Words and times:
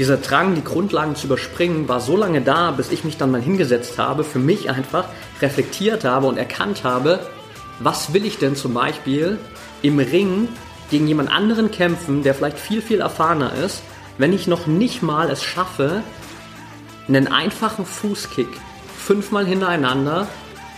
dieser 0.00 0.16
Drang, 0.16 0.54
die 0.54 0.64
Grundlagen 0.64 1.14
zu 1.14 1.26
überspringen, 1.26 1.86
war 1.86 2.00
so 2.00 2.16
lange 2.16 2.40
da, 2.40 2.70
bis 2.70 2.90
ich 2.90 3.04
mich 3.04 3.18
dann 3.18 3.30
mal 3.30 3.42
hingesetzt 3.42 3.98
habe, 3.98 4.24
für 4.24 4.38
mich 4.38 4.70
einfach 4.70 5.04
reflektiert 5.42 6.04
habe 6.04 6.26
und 6.26 6.38
erkannt 6.38 6.84
habe, 6.84 7.20
was 7.80 8.14
will 8.14 8.24
ich 8.24 8.38
denn 8.38 8.56
zum 8.56 8.72
Beispiel 8.72 9.38
im 9.82 9.98
Ring 9.98 10.48
gegen 10.90 11.06
jemand 11.06 11.30
anderen 11.30 11.70
kämpfen, 11.70 12.22
der 12.22 12.34
vielleicht 12.34 12.58
viel, 12.58 12.80
viel 12.80 13.02
erfahrener 13.02 13.52
ist, 13.62 13.82
wenn 14.16 14.32
ich 14.32 14.46
noch 14.46 14.66
nicht 14.66 15.02
mal 15.02 15.28
es 15.28 15.42
schaffe, 15.42 16.02
einen 17.06 17.28
einfachen 17.28 17.84
Fußkick 17.84 18.48
fünfmal 18.96 19.44
hintereinander 19.44 20.28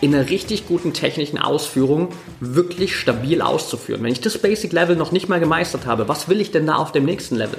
in 0.00 0.16
einer 0.16 0.30
richtig 0.30 0.66
guten 0.66 0.94
technischen 0.94 1.38
Ausführung 1.38 2.08
wirklich 2.40 2.96
stabil 2.96 3.40
auszuführen. 3.40 4.02
Wenn 4.02 4.10
ich 4.10 4.20
das 4.20 4.36
Basic 4.38 4.72
Level 4.72 4.96
noch 4.96 5.12
nicht 5.12 5.28
mal 5.28 5.38
gemeistert 5.38 5.86
habe, 5.86 6.08
was 6.08 6.28
will 6.28 6.40
ich 6.40 6.50
denn 6.50 6.66
da 6.66 6.74
auf 6.74 6.90
dem 6.90 7.04
nächsten 7.04 7.36
Level? 7.36 7.58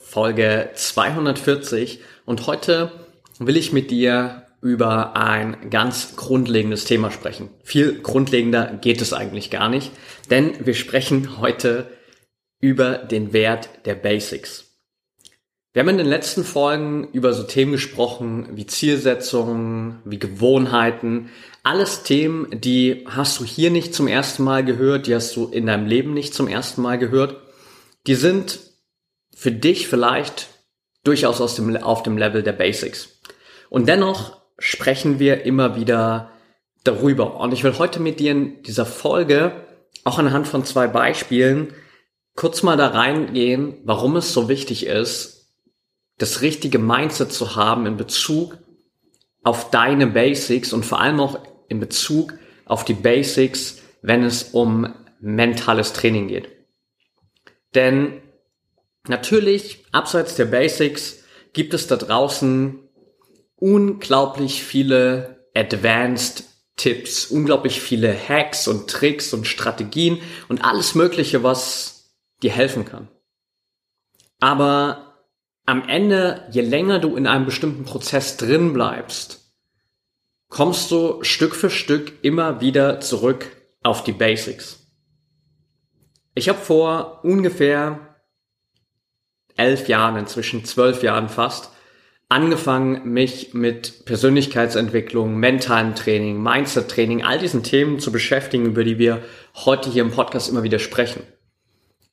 Folge 0.11 0.71
240 0.75 2.01
und 2.25 2.45
heute 2.45 2.91
will 3.39 3.55
ich 3.55 3.71
mit 3.71 3.91
dir 3.91 4.45
über 4.61 5.15
ein 5.15 5.69
ganz 5.69 6.17
grundlegendes 6.17 6.83
Thema 6.83 7.11
sprechen. 7.11 7.47
Viel 7.63 8.01
grundlegender 8.01 8.77
geht 8.81 9.01
es 9.01 9.13
eigentlich 9.13 9.51
gar 9.51 9.69
nicht, 9.69 9.93
denn 10.29 10.65
wir 10.65 10.73
sprechen 10.73 11.39
heute 11.39 11.87
über 12.59 12.97
den 12.97 13.31
Wert 13.31 13.69
der 13.85 13.95
Basics. 13.95 14.75
Wir 15.71 15.79
haben 15.79 15.87
in 15.87 15.99
den 15.99 16.07
letzten 16.07 16.43
Folgen 16.43 17.07
über 17.13 17.31
so 17.31 17.43
Themen 17.43 17.71
gesprochen 17.71 18.49
wie 18.51 18.65
Zielsetzungen, 18.65 19.99
wie 20.03 20.19
Gewohnheiten. 20.19 21.29
Alles 21.63 22.03
Themen, 22.03 22.47
die 22.51 23.05
hast 23.07 23.39
du 23.39 23.45
hier 23.45 23.71
nicht 23.71 23.95
zum 23.95 24.09
ersten 24.09 24.43
Mal 24.43 24.65
gehört, 24.65 25.07
die 25.07 25.15
hast 25.15 25.33
du 25.37 25.47
in 25.47 25.67
deinem 25.67 25.85
Leben 25.85 26.13
nicht 26.13 26.33
zum 26.33 26.49
ersten 26.49 26.81
Mal 26.81 26.97
gehört. 26.97 27.37
Die 28.07 28.15
sind 28.15 28.70
für 29.41 29.51
dich 29.51 29.87
vielleicht 29.87 30.49
durchaus 31.03 31.41
aus 31.41 31.55
dem, 31.55 31.75
auf 31.75 32.03
dem 32.03 32.15
Level 32.15 32.43
der 32.43 32.53
Basics. 32.53 33.21
Und 33.71 33.87
dennoch 33.87 34.37
sprechen 34.59 35.17
wir 35.17 35.45
immer 35.45 35.75
wieder 35.75 36.29
darüber. 36.83 37.39
Und 37.39 37.51
ich 37.51 37.63
will 37.63 37.75
heute 37.79 37.99
mit 37.99 38.19
dir 38.19 38.33
in 38.33 38.61
dieser 38.61 38.85
Folge 38.85 39.65
auch 40.03 40.19
anhand 40.19 40.47
von 40.47 40.63
zwei 40.63 40.85
Beispielen 40.85 41.73
kurz 42.35 42.61
mal 42.61 42.77
da 42.77 42.89
reingehen, 42.89 43.79
warum 43.83 44.15
es 44.15 44.31
so 44.31 44.47
wichtig 44.47 44.85
ist, 44.85 45.51
das 46.19 46.41
richtige 46.41 46.77
Mindset 46.77 47.33
zu 47.33 47.55
haben 47.55 47.87
in 47.87 47.97
Bezug 47.97 48.59
auf 49.41 49.71
deine 49.71 50.05
Basics 50.05 50.71
und 50.71 50.85
vor 50.85 51.01
allem 51.01 51.19
auch 51.19 51.39
in 51.67 51.79
Bezug 51.79 52.35
auf 52.65 52.85
die 52.85 52.93
Basics, 52.93 53.79
wenn 54.03 54.23
es 54.23 54.43
um 54.51 54.93
mentales 55.19 55.93
Training 55.93 56.27
geht. 56.27 56.47
Denn 57.73 58.21
natürlich, 59.07 59.85
abseits 59.91 60.35
der 60.35 60.45
Basics, 60.45 61.23
gibt 61.53 61.73
es 61.73 61.87
da 61.87 61.97
draußen 61.97 62.79
unglaublich 63.55 64.63
viele 64.63 65.47
Advanced 65.53 66.45
Tipps, 66.77 67.25
unglaublich 67.25 67.79
viele 67.79 68.11
Hacks 68.11 68.67
und 68.67 68.89
Tricks 68.89 69.33
und 69.33 69.45
Strategien 69.45 70.19
und 70.47 70.63
alles 70.63 70.95
Mögliche, 70.95 71.43
was 71.43 72.15
dir 72.41 72.51
helfen 72.51 72.85
kann. 72.85 73.07
Aber 74.39 75.27
am 75.65 75.87
Ende, 75.87 76.47
je 76.51 76.61
länger 76.61 76.97
du 76.97 77.15
in 77.15 77.27
einem 77.27 77.45
bestimmten 77.45 77.85
Prozess 77.85 78.37
drin 78.37 78.73
bleibst, 78.73 79.53
kommst 80.49 80.89
du 80.89 81.23
Stück 81.23 81.55
für 81.55 81.69
Stück 81.69 82.23
immer 82.23 82.61
wieder 82.61 82.99
zurück 82.99 83.45
auf 83.83 84.03
die 84.03 84.11
Basics. 84.11 84.79
Ich 86.33 86.49
habe 86.49 86.59
vor 86.59 87.19
ungefähr 87.23 88.10
elf 89.57 89.87
Jahren, 89.87 90.17
inzwischen 90.17 90.65
zwölf 90.65 91.03
Jahren 91.03 91.29
fast, 91.29 91.71
angefangen, 92.29 93.11
mich 93.11 93.53
mit 93.53 94.05
Persönlichkeitsentwicklung, 94.05 95.35
mentalem 95.35 95.95
Training, 95.95 96.41
Mindset-Training, 96.41 97.23
all 97.23 97.39
diesen 97.39 97.61
Themen 97.61 97.99
zu 97.99 98.11
beschäftigen, 98.11 98.65
über 98.65 98.85
die 98.85 98.97
wir 98.97 99.21
heute 99.65 99.89
hier 99.89 100.01
im 100.01 100.11
Podcast 100.11 100.49
immer 100.49 100.63
wieder 100.63 100.79
sprechen. 100.79 101.23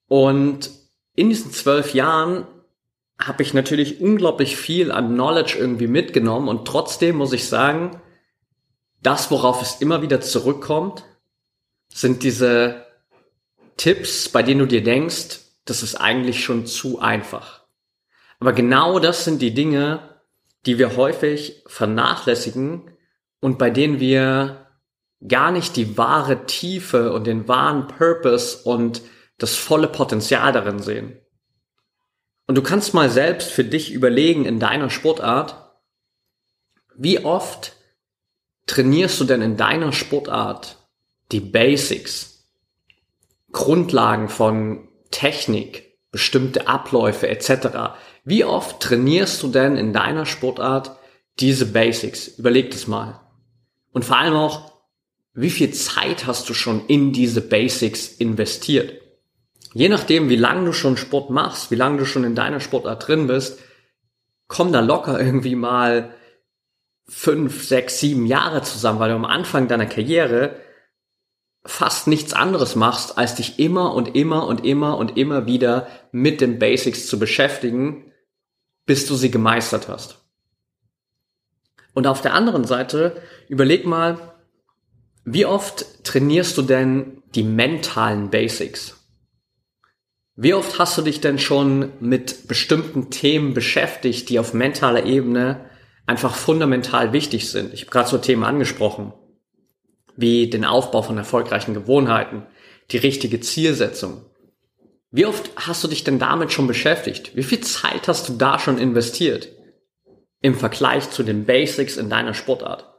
Und 0.08 0.70
in 1.14 1.28
diesen 1.28 1.52
zwölf 1.52 1.94
Jahren 1.94 2.46
habe 3.20 3.42
ich 3.42 3.54
natürlich 3.54 4.00
unglaublich 4.00 4.56
viel 4.56 4.90
an 4.90 5.14
Knowledge 5.14 5.56
irgendwie 5.58 5.88
mitgenommen 5.88 6.48
und 6.48 6.66
trotzdem 6.66 7.16
muss 7.16 7.32
ich 7.32 7.46
sagen, 7.46 8.00
das, 9.02 9.30
worauf 9.30 9.62
es 9.62 9.80
immer 9.80 10.02
wieder 10.02 10.20
zurückkommt, 10.20 11.04
sind 11.92 12.22
diese 12.22 12.86
Tipps, 13.76 14.28
bei 14.28 14.42
denen 14.42 14.60
du 14.60 14.66
dir 14.66 14.82
denkst, 14.82 15.40
das 15.68 15.82
ist 15.82 15.96
eigentlich 15.96 16.42
schon 16.42 16.66
zu 16.66 16.98
einfach. 16.98 17.64
Aber 18.40 18.52
genau 18.52 18.98
das 18.98 19.24
sind 19.24 19.42
die 19.42 19.54
Dinge, 19.54 20.20
die 20.66 20.78
wir 20.78 20.96
häufig 20.96 21.62
vernachlässigen 21.66 22.90
und 23.40 23.58
bei 23.58 23.70
denen 23.70 24.00
wir 24.00 24.66
gar 25.26 25.50
nicht 25.50 25.76
die 25.76 25.98
wahre 25.98 26.46
Tiefe 26.46 27.12
und 27.12 27.26
den 27.26 27.48
wahren 27.48 27.88
Purpose 27.88 28.62
und 28.64 29.02
das 29.38 29.56
volle 29.56 29.88
Potenzial 29.88 30.52
darin 30.52 30.78
sehen. 30.78 31.18
Und 32.46 32.54
du 32.54 32.62
kannst 32.62 32.94
mal 32.94 33.10
selbst 33.10 33.50
für 33.50 33.64
dich 33.64 33.92
überlegen 33.92 34.44
in 34.44 34.58
deiner 34.58 34.90
Sportart, 34.90 35.74
wie 36.96 37.24
oft 37.24 37.76
trainierst 38.66 39.20
du 39.20 39.24
denn 39.24 39.42
in 39.42 39.56
deiner 39.56 39.92
Sportart 39.92 40.88
die 41.30 41.40
Basics, 41.40 42.46
Grundlagen 43.52 44.28
von 44.28 44.87
Technik, 45.18 45.98
bestimmte 46.10 46.68
Abläufe 46.68 47.28
etc. 47.28 47.96
Wie 48.24 48.44
oft 48.44 48.80
trainierst 48.80 49.42
du 49.42 49.48
denn 49.48 49.76
in 49.76 49.92
deiner 49.92 50.26
Sportart 50.26 50.96
diese 51.40 51.66
Basics? 51.66 52.28
Überleg 52.28 52.70
das 52.70 52.86
mal. 52.86 53.20
Und 53.92 54.04
vor 54.04 54.18
allem 54.18 54.34
auch, 54.34 54.72
wie 55.34 55.50
viel 55.50 55.72
Zeit 55.72 56.26
hast 56.26 56.48
du 56.48 56.54
schon 56.54 56.86
in 56.86 57.12
diese 57.12 57.40
Basics 57.40 58.08
investiert? 58.08 59.00
je 59.74 59.88
nachdem, 59.88 60.28
wie 60.28 60.36
lange 60.36 60.64
du 60.64 60.72
schon 60.72 60.96
Sport 60.96 61.30
machst, 61.30 61.70
wie 61.70 61.76
lange 61.76 61.98
du 61.98 62.04
schon 62.04 62.24
in 62.24 62.34
deiner 62.34 62.60
Sportart 62.60 63.06
drin 63.06 63.26
bist, 63.26 63.60
kommen 64.46 64.72
da 64.72 64.80
locker 64.80 65.20
irgendwie 65.20 65.54
mal 65.54 66.14
fünf, 67.06 67.64
sechs, 67.64 68.00
sieben 68.00 68.26
Jahre 68.26 68.62
zusammen, 68.62 68.98
weil 68.98 69.10
du 69.10 69.14
am 69.14 69.24
Anfang 69.24 69.68
deiner 69.68 69.86
Karriere 69.86 70.56
fast 71.68 72.06
nichts 72.06 72.32
anderes 72.32 72.76
machst, 72.76 73.18
als 73.18 73.34
dich 73.34 73.58
immer 73.58 73.94
und 73.94 74.16
immer 74.16 74.46
und 74.46 74.64
immer 74.64 74.96
und 74.96 75.18
immer 75.18 75.46
wieder 75.46 75.86
mit 76.12 76.40
den 76.40 76.58
Basics 76.58 77.06
zu 77.06 77.18
beschäftigen, 77.18 78.10
bis 78.86 79.06
du 79.06 79.14
sie 79.16 79.30
gemeistert 79.30 79.86
hast. 79.86 80.18
Und 81.92 82.06
auf 82.06 82.22
der 82.22 82.32
anderen 82.32 82.64
Seite, 82.64 83.20
überleg 83.48 83.84
mal, 83.84 84.16
wie 85.26 85.44
oft 85.44 86.04
trainierst 86.04 86.56
du 86.56 86.62
denn 86.62 87.22
die 87.34 87.42
mentalen 87.42 88.30
Basics? 88.30 88.96
Wie 90.36 90.54
oft 90.54 90.78
hast 90.78 90.96
du 90.96 91.02
dich 91.02 91.20
denn 91.20 91.38
schon 91.38 91.92
mit 92.00 92.48
bestimmten 92.48 93.10
Themen 93.10 93.52
beschäftigt, 93.52 94.30
die 94.30 94.38
auf 94.38 94.54
mentaler 94.54 95.04
Ebene 95.04 95.66
einfach 96.06 96.34
fundamental 96.34 97.12
wichtig 97.12 97.50
sind? 97.50 97.74
Ich 97.74 97.82
habe 97.82 97.90
gerade 97.90 98.08
so 98.08 98.16
Themen 98.16 98.44
angesprochen, 98.44 99.12
wie 100.18 100.50
den 100.50 100.64
Aufbau 100.64 101.02
von 101.02 101.16
erfolgreichen 101.16 101.74
Gewohnheiten, 101.74 102.42
die 102.90 102.96
richtige 102.96 103.38
Zielsetzung. 103.38 104.24
Wie 105.12 105.26
oft 105.26 105.52
hast 105.54 105.84
du 105.84 105.88
dich 105.88 106.02
denn 106.02 106.18
damit 106.18 106.52
schon 106.52 106.66
beschäftigt? 106.66 107.36
Wie 107.36 107.44
viel 107.44 107.60
Zeit 107.60 108.08
hast 108.08 108.28
du 108.28 108.32
da 108.32 108.58
schon 108.58 108.78
investiert 108.78 109.48
im 110.40 110.56
Vergleich 110.56 111.08
zu 111.10 111.22
den 111.22 111.44
Basics 111.44 111.96
in 111.96 112.10
deiner 112.10 112.34
Sportart? 112.34 112.92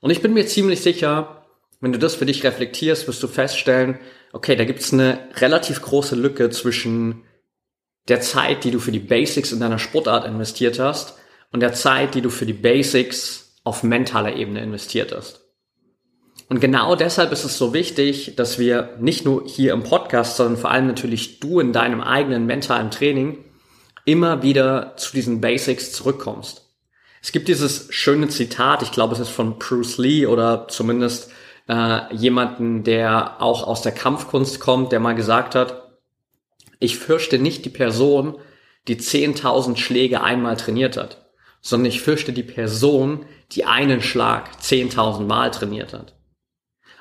Und 0.00 0.10
ich 0.10 0.22
bin 0.22 0.32
mir 0.32 0.46
ziemlich 0.46 0.80
sicher, 0.80 1.44
wenn 1.82 1.92
du 1.92 1.98
das 1.98 2.14
für 2.14 2.24
dich 2.24 2.42
reflektierst, 2.42 3.06
wirst 3.06 3.22
du 3.22 3.28
feststellen, 3.28 3.98
okay, 4.32 4.56
da 4.56 4.64
gibt 4.64 4.80
es 4.80 4.94
eine 4.94 5.28
relativ 5.34 5.82
große 5.82 6.16
Lücke 6.16 6.48
zwischen 6.48 7.22
der 8.08 8.22
Zeit, 8.22 8.64
die 8.64 8.70
du 8.70 8.78
für 8.78 8.92
die 8.92 8.98
Basics 8.98 9.52
in 9.52 9.60
deiner 9.60 9.78
Sportart 9.78 10.26
investiert 10.26 10.78
hast 10.78 11.18
und 11.52 11.60
der 11.60 11.74
Zeit, 11.74 12.14
die 12.14 12.22
du 12.22 12.30
für 12.30 12.46
die 12.46 12.54
Basics 12.54 13.58
auf 13.62 13.82
mentaler 13.82 14.36
Ebene 14.36 14.62
investiert 14.62 15.14
hast. 15.14 15.45
Und 16.48 16.60
genau 16.60 16.94
deshalb 16.94 17.32
ist 17.32 17.44
es 17.44 17.58
so 17.58 17.74
wichtig, 17.74 18.34
dass 18.36 18.58
wir 18.58 18.90
nicht 19.00 19.24
nur 19.24 19.44
hier 19.46 19.72
im 19.72 19.82
Podcast, 19.82 20.36
sondern 20.36 20.56
vor 20.56 20.70
allem 20.70 20.86
natürlich 20.86 21.40
du 21.40 21.58
in 21.58 21.72
deinem 21.72 22.00
eigenen 22.00 22.46
mentalen 22.46 22.90
Training 22.90 23.38
immer 24.04 24.42
wieder 24.42 24.94
zu 24.96 25.12
diesen 25.12 25.40
Basics 25.40 25.92
zurückkommst. 25.92 26.62
Es 27.20 27.32
gibt 27.32 27.48
dieses 27.48 27.88
schöne 27.90 28.28
Zitat, 28.28 28.82
ich 28.82 28.92
glaube, 28.92 29.14
es 29.14 29.20
ist 29.20 29.30
von 29.30 29.58
Bruce 29.58 29.98
Lee 29.98 30.26
oder 30.26 30.68
zumindest 30.68 31.32
äh, 31.68 32.14
jemanden, 32.14 32.84
der 32.84 33.42
auch 33.42 33.66
aus 33.66 33.82
der 33.82 33.90
Kampfkunst 33.90 34.60
kommt, 34.60 34.92
der 34.92 35.00
mal 35.00 35.14
gesagt 35.14 35.56
hat, 35.56 35.82
ich 36.78 36.98
fürchte 36.98 37.40
nicht 37.40 37.64
die 37.64 37.70
Person, 37.70 38.36
die 38.86 38.96
10.000 38.96 39.76
Schläge 39.76 40.22
einmal 40.22 40.56
trainiert 40.56 40.96
hat, 40.96 41.26
sondern 41.60 41.86
ich 41.86 42.02
fürchte 42.02 42.32
die 42.32 42.44
Person, 42.44 43.26
die 43.52 43.64
einen 43.64 44.02
Schlag 44.02 44.50
10.000 44.60 45.22
Mal 45.22 45.50
trainiert 45.50 45.92
hat. 45.92 46.15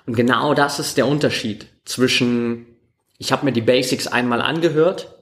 Und 0.05 0.15
genau 0.15 0.53
das 0.53 0.79
ist 0.79 0.97
der 0.97 1.07
Unterschied 1.07 1.67
zwischen, 1.83 2.67
ich 3.17 3.31
habe 3.31 3.45
mir 3.45 3.51
die 3.51 3.61
Basics 3.61 4.07
einmal 4.07 4.41
angehört 4.41 5.15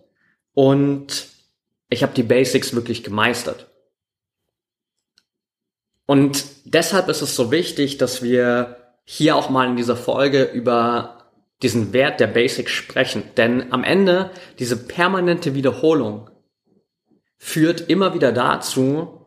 und 0.54 1.28
ich 1.90 2.04
habe 2.04 2.14
die 2.14 2.24
Basics 2.24 2.76
wirklich 2.76 3.04
gemeistert. 3.04 3.68
Und 6.06 6.46
deshalb 6.66 7.08
ist 7.08 7.22
es 7.22 7.36
so 7.36 7.52
wichtig, 7.52 7.98
dass 7.98 8.22
wir 8.22 8.78
hier 9.06 9.36
auch 9.36 9.50
mal 9.50 9.70
in 9.70 9.78
dieser 9.78 9.96
Folge 9.96 10.44
über 10.44 11.30
diesen 11.62 11.94
Wert 11.94 12.20
der 12.20 12.28
Basics 12.28 12.72
sprechen. 12.72 13.24
Denn 13.38 13.72
am 13.72 13.84
Ende, 13.84 14.32
diese 14.60 14.76
permanente 14.76 15.56
Wiederholung 15.56 16.30
führt 17.38 17.90
immer 17.90 18.14
wieder 18.14 18.32
dazu, 18.32 19.26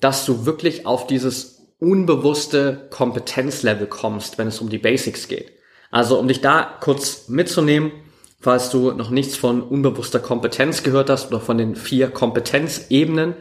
dass 0.00 0.26
du 0.26 0.44
wirklich 0.44 0.86
auf 0.86 1.06
dieses 1.06 1.53
unbewusste 1.78 2.88
Kompetenzlevel 2.90 3.86
kommst, 3.86 4.38
wenn 4.38 4.48
es 4.48 4.60
um 4.60 4.68
die 4.68 4.78
Basics 4.78 5.28
geht. 5.28 5.52
Also 5.90 6.18
um 6.18 6.28
dich 6.28 6.40
da 6.40 6.78
kurz 6.80 7.28
mitzunehmen, 7.28 7.92
falls 8.40 8.70
du 8.70 8.92
noch 8.92 9.10
nichts 9.10 9.36
von 9.36 9.62
unbewusster 9.62 10.20
Kompetenz 10.20 10.82
gehört 10.82 11.10
hast 11.10 11.28
oder 11.28 11.40
von 11.40 11.58
den 11.58 11.76
vier 11.76 12.10
Kompetenzebenen, 12.10 13.34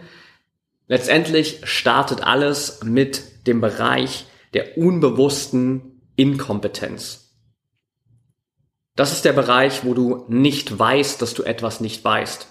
Letztendlich 0.88 1.62
startet 1.64 2.24
alles 2.24 2.84
mit 2.84 3.48
dem 3.48 3.62
Bereich 3.62 4.26
der 4.54 4.78
unbewussten 4.78 6.02
Inkompetenz. 6.16 7.32
Das 8.96 9.12
ist 9.12 9.26
der 9.26 9.34
Bereich, 9.34 9.86
wo 9.86 9.94
du 9.94 10.26
nicht 10.28 10.78
weißt, 10.78 11.22
dass 11.22 11.34
du 11.34 11.44
etwas 11.44 11.80
nicht 11.80 12.04
weißt. 12.04 12.48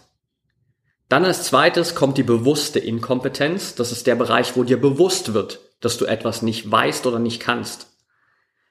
Dann 1.08 1.24
als 1.24 1.44
zweites 1.44 1.94
kommt 1.94 2.16
die 2.18 2.22
bewusste 2.22 2.78
Inkompetenz. 2.78 3.74
Das 3.74 3.92
ist 3.92 4.06
der 4.06 4.16
Bereich, 4.16 4.56
wo 4.56 4.64
dir 4.64 4.80
bewusst 4.80 5.34
wird, 5.34 5.60
dass 5.82 5.98
du 5.98 6.06
etwas 6.06 6.40
nicht 6.42 6.70
weißt 6.70 7.06
oder 7.06 7.18
nicht 7.18 7.40
kannst. 7.40 7.88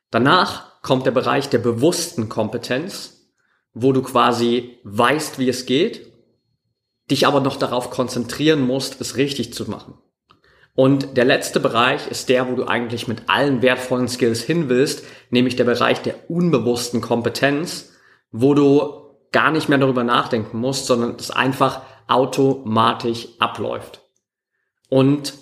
Danach 0.09 0.81
kommt 0.81 1.05
der 1.05 1.11
Bereich 1.11 1.49
der 1.49 1.59
bewussten 1.59 2.27
Kompetenz, 2.27 3.29
wo 3.73 3.93
du 3.93 4.01
quasi 4.01 4.79
weißt, 4.83 5.37
wie 5.39 5.47
es 5.47 5.65
geht 5.65 6.11
dich 7.11 7.27
aber 7.27 7.41
noch 7.41 7.57
darauf 7.57 7.89
konzentrieren 7.91 8.61
musst, 8.61 8.99
es 9.01 9.17
richtig 9.17 9.53
zu 9.53 9.69
machen. 9.69 9.95
Und 10.73 11.17
der 11.17 11.25
letzte 11.25 11.59
Bereich 11.59 12.07
ist 12.07 12.29
der, 12.29 12.49
wo 12.49 12.55
du 12.55 12.65
eigentlich 12.65 13.07
mit 13.07 13.23
allen 13.27 13.61
wertvollen 13.61 14.07
Skills 14.07 14.41
hin 14.41 14.69
willst, 14.69 15.03
nämlich 15.29 15.57
der 15.57 15.65
Bereich 15.65 16.01
der 16.01 16.29
unbewussten 16.29 17.01
Kompetenz, 17.01 17.91
wo 18.31 18.53
du 18.53 19.17
gar 19.33 19.51
nicht 19.51 19.67
mehr 19.67 19.77
darüber 19.77 20.05
nachdenken 20.05 20.57
musst, 20.59 20.87
sondern 20.87 21.15
es 21.15 21.29
einfach 21.29 21.81
automatisch 22.07 23.27
abläuft. 23.39 24.01
Und 24.89 25.33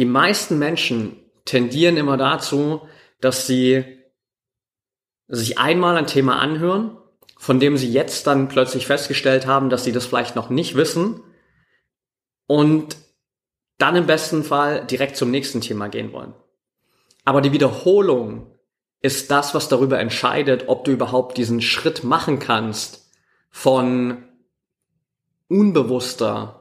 die 0.00 0.04
meisten 0.04 0.58
Menschen 0.58 1.16
tendieren 1.44 1.96
immer 1.96 2.16
dazu, 2.16 2.88
dass 3.20 3.46
sie 3.46 3.84
sich 5.28 5.58
einmal 5.58 5.96
ein 5.96 6.08
Thema 6.08 6.40
anhören 6.40 6.96
von 7.40 7.58
dem 7.58 7.78
sie 7.78 7.90
jetzt 7.90 8.26
dann 8.26 8.48
plötzlich 8.48 8.86
festgestellt 8.86 9.46
haben, 9.46 9.70
dass 9.70 9.82
sie 9.82 9.92
das 9.92 10.04
vielleicht 10.04 10.36
noch 10.36 10.50
nicht 10.50 10.74
wissen 10.74 11.22
und 12.46 12.98
dann 13.78 13.96
im 13.96 14.06
besten 14.06 14.44
Fall 14.44 14.84
direkt 14.84 15.16
zum 15.16 15.30
nächsten 15.30 15.62
Thema 15.62 15.88
gehen 15.88 16.12
wollen. 16.12 16.34
Aber 17.24 17.40
die 17.40 17.52
Wiederholung 17.52 18.54
ist 19.00 19.30
das, 19.30 19.54
was 19.54 19.70
darüber 19.70 19.98
entscheidet, 19.98 20.64
ob 20.68 20.84
du 20.84 20.90
überhaupt 20.90 21.38
diesen 21.38 21.62
Schritt 21.62 22.04
machen 22.04 22.40
kannst 22.40 23.10
von 23.48 24.22
unbewusster 25.48 26.59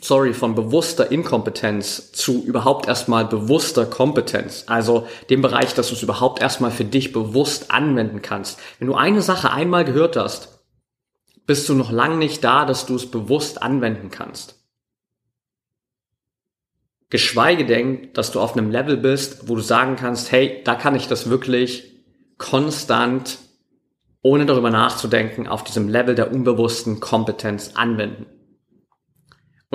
sorry, 0.00 0.34
von 0.34 0.54
bewusster 0.54 1.10
Inkompetenz 1.10 2.12
zu 2.12 2.44
überhaupt 2.44 2.88
erstmal 2.88 3.24
bewusster 3.24 3.86
Kompetenz. 3.86 4.64
Also 4.66 5.06
dem 5.30 5.42
Bereich, 5.42 5.74
dass 5.74 5.88
du 5.88 5.94
es 5.94 6.02
überhaupt 6.02 6.42
erstmal 6.42 6.70
für 6.70 6.84
dich 6.84 7.12
bewusst 7.12 7.70
anwenden 7.70 8.22
kannst. 8.22 8.58
Wenn 8.78 8.88
du 8.88 8.94
eine 8.94 9.22
Sache 9.22 9.50
einmal 9.52 9.84
gehört 9.84 10.16
hast, 10.16 10.60
bist 11.46 11.68
du 11.68 11.74
noch 11.74 11.92
lang 11.92 12.18
nicht 12.18 12.42
da, 12.42 12.64
dass 12.64 12.86
du 12.86 12.96
es 12.96 13.10
bewusst 13.10 13.62
anwenden 13.62 14.10
kannst. 14.10 14.56
Geschweige 17.08 17.64
denn, 17.64 18.12
dass 18.14 18.32
du 18.32 18.40
auf 18.40 18.56
einem 18.56 18.72
Level 18.72 18.96
bist, 18.96 19.48
wo 19.48 19.54
du 19.54 19.60
sagen 19.60 19.94
kannst, 19.94 20.32
hey, 20.32 20.62
da 20.64 20.74
kann 20.74 20.96
ich 20.96 21.06
das 21.06 21.30
wirklich 21.30 22.02
konstant, 22.36 23.38
ohne 24.22 24.44
darüber 24.44 24.70
nachzudenken, 24.70 25.46
auf 25.46 25.62
diesem 25.62 25.88
Level 25.88 26.16
der 26.16 26.32
unbewussten 26.32 26.98
Kompetenz 26.98 27.72
anwenden. 27.76 28.26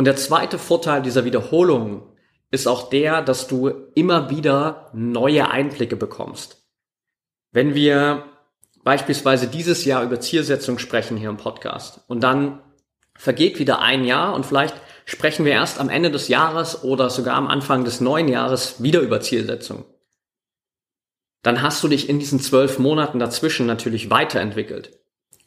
Und 0.01 0.05
der 0.05 0.15
zweite 0.15 0.57
Vorteil 0.57 1.03
dieser 1.03 1.25
Wiederholung 1.25 2.01
ist 2.49 2.65
auch 2.65 2.89
der, 2.89 3.21
dass 3.21 3.45
du 3.47 3.67
immer 3.93 4.31
wieder 4.31 4.89
neue 4.95 5.51
Einblicke 5.51 5.95
bekommst. 5.95 6.65
Wenn 7.51 7.75
wir 7.75 8.25
beispielsweise 8.83 9.45
dieses 9.45 9.85
Jahr 9.85 10.01
über 10.01 10.19
Zielsetzung 10.19 10.79
sprechen 10.79 11.17
hier 11.17 11.29
im 11.29 11.37
Podcast 11.37 12.01
und 12.07 12.23
dann 12.23 12.63
vergeht 13.13 13.59
wieder 13.59 13.81
ein 13.81 14.03
Jahr 14.03 14.33
und 14.33 14.43
vielleicht 14.43 14.73
sprechen 15.05 15.45
wir 15.45 15.51
erst 15.51 15.79
am 15.79 15.89
Ende 15.89 16.09
des 16.09 16.29
Jahres 16.29 16.83
oder 16.83 17.11
sogar 17.11 17.35
am 17.35 17.47
Anfang 17.47 17.83
des 17.85 18.01
neuen 18.01 18.27
Jahres 18.27 18.81
wieder 18.81 19.01
über 19.01 19.21
Zielsetzung. 19.21 19.85
Dann 21.43 21.61
hast 21.61 21.83
du 21.83 21.87
dich 21.87 22.09
in 22.09 22.17
diesen 22.17 22.39
zwölf 22.39 22.79
Monaten 22.79 23.19
dazwischen 23.19 23.67
natürlich 23.67 24.09
weiterentwickelt. 24.09 24.99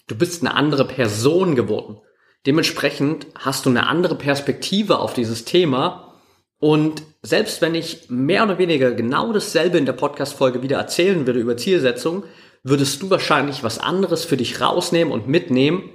Du 0.06 0.16
bist 0.16 0.44
eine 0.44 0.54
andere 0.54 0.87
Person 0.87 1.56
geworden. 1.56 2.00
Dementsprechend 2.46 3.26
hast 3.38 3.64
du 3.64 3.70
eine 3.70 3.86
andere 3.86 4.16
Perspektive 4.16 4.98
auf 4.98 5.14
dieses 5.14 5.44
Thema. 5.44 6.14
Und 6.58 7.02
selbst 7.22 7.62
wenn 7.62 7.74
ich 7.74 8.10
mehr 8.10 8.44
oder 8.44 8.58
weniger 8.58 8.92
genau 8.92 9.32
dasselbe 9.32 9.78
in 9.78 9.86
der 9.86 9.92
Podcast-Folge 9.94 10.62
wieder 10.62 10.78
erzählen 10.78 11.26
würde 11.26 11.40
über 11.40 11.56
Zielsetzung, 11.56 12.24
würdest 12.62 13.02
du 13.02 13.10
wahrscheinlich 13.10 13.62
was 13.62 13.78
anderes 13.78 14.24
für 14.24 14.36
dich 14.36 14.60
rausnehmen 14.60 15.12
und 15.12 15.28
mitnehmen, 15.28 15.90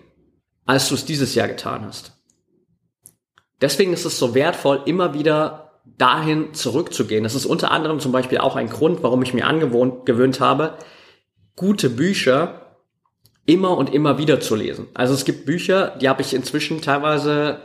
als 0.66 0.90
du 0.90 0.96
es 0.96 1.06
dieses 1.06 1.36
Jahr 1.36 1.48
getan 1.48 1.86
hast. 1.86 2.14
Deswegen 3.62 3.94
ist 3.94 4.06
es 4.06 4.20
so 4.20 4.36
wertvoll, 4.36 4.82
immer 4.86 5.14
wieder 5.14 5.82
dahin 5.98 6.54
zurückzugehen. 6.54 7.24
Das 7.24 7.36
ist 7.36 7.46
unter 7.46 7.72
anderem 7.72 8.00
zum 8.00 8.12
Beispiel 8.12 8.38
auch 8.38 8.56
ein 8.56 8.70
Grund, 8.70 9.04
warum 9.04 9.22
ich 9.24 9.34
mir 9.34 9.46
angewöhnt 9.46 10.40
habe, 10.40 10.78
gute 11.56 11.90
Bücher 11.90 12.69
immer 13.50 13.76
und 13.76 13.92
immer 13.92 14.20
wieder 14.20 14.40
zu 14.40 14.56
lesen. 14.56 14.88
Also 14.94 15.16
es 15.16 15.26
gibt 15.26 15.46
Bücher, 15.46 15.98
die 16.00 16.08
habe 16.08 16.22
ich 16.22 16.36
inzwischen 16.36 16.82
teilweise 16.82 17.60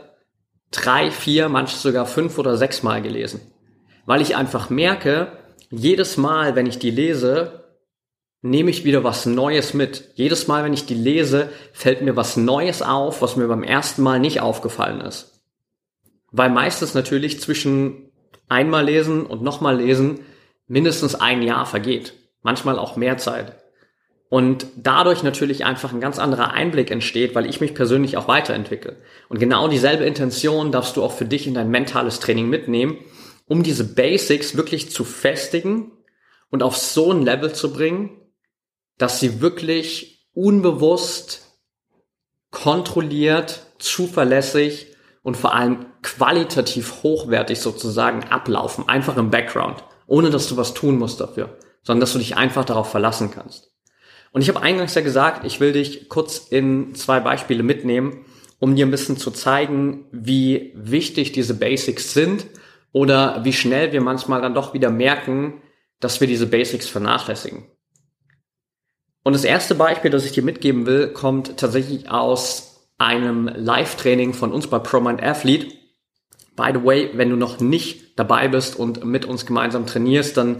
drei, 0.71 1.11
vier, 1.11 1.47
manches 1.47 1.83
sogar 1.83 2.07
fünf 2.07 2.39
oder 2.39 2.57
sechs 2.57 2.81
Mal 2.81 3.03
gelesen. 3.03 3.41
Weil 4.07 4.21
ich 4.21 4.35
einfach 4.35 4.71
merke, 4.71 5.31
jedes 5.69 6.17
Mal, 6.17 6.55
wenn 6.55 6.65
ich 6.65 6.79
die 6.79 6.89
lese, 6.89 7.65
nehme 8.41 8.71
ich 8.71 8.83
wieder 8.83 9.03
was 9.03 9.27
Neues 9.27 9.75
mit. 9.75 10.11
Jedes 10.15 10.47
Mal, 10.47 10.63
wenn 10.63 10.73
ich 10.73 10.87
die 10.87 10.95
lese, 10.95 11.49
fällt 11.71 12.01
mir 12.01 12.15
was 12.15 12.35
Neues 12.35 12.81
auf, 12.81 13.21
was 13.21 13.35
mir 13.35 13.47
beim 13.47 13.63
ersten 13.63 14.01
Mal 14.01 14.19
nicht 14.19 14.41
aufgefallen 14.41 15.01
ist. 15.01 15.41
Weil 16.31 16.49
meistens 16.49 16.95
natürlich 16.95 17.39
zwischen 17.39 18.11
einmal 18.49 18.85
lesen 18.85 19.25
und 19.25 19.43
nochmal 19.43 19.77
lesen 19.77 20.21
mindestens 20.67 21.13
ein 21.13 21.43
Jahr 21.43 21.67
vergeht. 21.67 22.13
Manchmal 22.41 22.79
auch 22.79 22.95
mehr 22.95 23.17
Zeit. 23.17 23.55
Und 24.35 24.67
dadurch 24.75 25.23
natürlich 25.23 25.63
einfach 25.63 25.93
ein 25.93 26.01
ganz 26.01 26.19
anderer 26.19 26.51
Einblick 26.51 26.91
entsteht, 26.91 27.35
weil 27.35 27.45
ich 27.45 27.61
mich 27.61 27.73
persönlich 27.73 28.17
auch 28.17 28.27
weiterentwickle. 28.27 28.97
Und 29.29 29.39
genau 29.39 29.69
dieselbe 29.69 30.03
Intention 30.03 30.73
darfst 30.73 30.97
du 30.97 31.03
auch 31.05 31.13
für 31.13 31.23
dich 31.23 31.47
in 31.47 31.53
dein 31.53 31.69
mentales 31.69 32.19
Training 32.19 32.49
mitnehmen, 32.49 32.97
um 33.45 33.63
diese 33.63 33.85
Basics 33.85 34.57
wirklich 34.57 34.91
zu 34.91 35.05
festigen 35.05 35.93
und 36.49 36.63
auf 36.63 36.75
so 36.75 37.13
ein 37.13 37.21
Level 37.21 37.53
zu 37.53 37.71
bringen, 37.71 38.29
dass 38.97 39.21
sie 39.21 39.39
wirklich 39.39 40.27
unbewusst, 40.33 41.61
kontrolliert, 42.51 43.61
zuverlässig 43.79 44.97
und 45.23 45.37
vor 45.37 45.55
allem 45.55 45.85
qualitativ 46.01 47.03
hochwertig 47.03 47.61
sozusagen 47.61 48.25
ablaufen, 48.25 48.89
einfach 48.89 49.15
im 49.15 49.31
Background, 49.31 49.85
ohne 50.07 50.29
dass 50.29 50.49
du 50.49 50.57
was 50.57 50.73
tun 50.73 50.97
musst 50.97 51.21
dafür, 51.21 51.57
sondern 51.83 52.01
dass 52.01 52.11
du 52.11 52.19
dich 52.19 52.35
einfach 52.35 52.65
darauf 52.65 52.91
verlassen 52.91 53.31
kannst. 53.31 53.71
Und 54.35 54.41
ich 54.41 54.49
habe 54.49 54.61
eingangs 54.61 54.93
ja 54.95 55.01
gesagt, 55.01 55.45
ich 55.45 55.61
will 55.61 55.71
dich 55.71 56.09
kurz 56.09 56.39
in 56.49 56.93
zwei 56.93 57.21
Beispiele 57.21 57.63
mitnehmen, 57.63 58.25
um 58.59 58.75
dir 58.75 58.85
ein 58.85 58.91
bisschen 58.91 59.15
zu 59.15 59.31
zeigen, 59.31 60.07
wie 60.11 60.73
wichtig 60.75 61.31
diese 61.31 61.53
Basics 61.53 62.13
sind 62.13 62.45
oder 62.91 63.45
wie 63.45 63.53
schnell 63.53 63.93
wir 63.93 64.01
manchmal 64.01 64.41
dann 64.41 64.53
doch 64.53 64.73
wieder 64.73 64.89
merken, 64.89 65.61
dass 66.01 66.19
wir 66.19 66.27
diese 66.27 66.47
Basics 66.47 66.89
vernachlässigen. 66.89 67.71
Und 69.23 69.31
das 69.31 69.45
erste 69.45 69.73
Beispiel, 69.73 70.11
das 70.11 70.25
ich 70.25 70.33
dir 70.33 70.43
mitgeben 70.43 70.85
will, 70.85 71.13
kommt 71.13 71.55
tatsächlich 71.55 72.09
aus 72.11 72.89
einem 72.97 73.47
Live-Training 73.47 74.33
von 74.33 74.51
uns 74.51 74.67
bei 74.67 74.79
ProMind 74.79 75.23
Athlete. 75.23 75.67
By 76.57 76.71
the 76.73 76.83
way, 76.83 77.11
wenn 77.13 77.29
du 77.29 77.37
noch 77.37 77.61
nicht 77.61 78.19
dabei 78.19 78.49
bist 78.49 78.75
und 78.77 79.05
mit 79.05 79.23
uns 79.23 79.45
gemeinsam 79.45 79.85
trainierst, 79.85 80.35
dann 80.35 80.57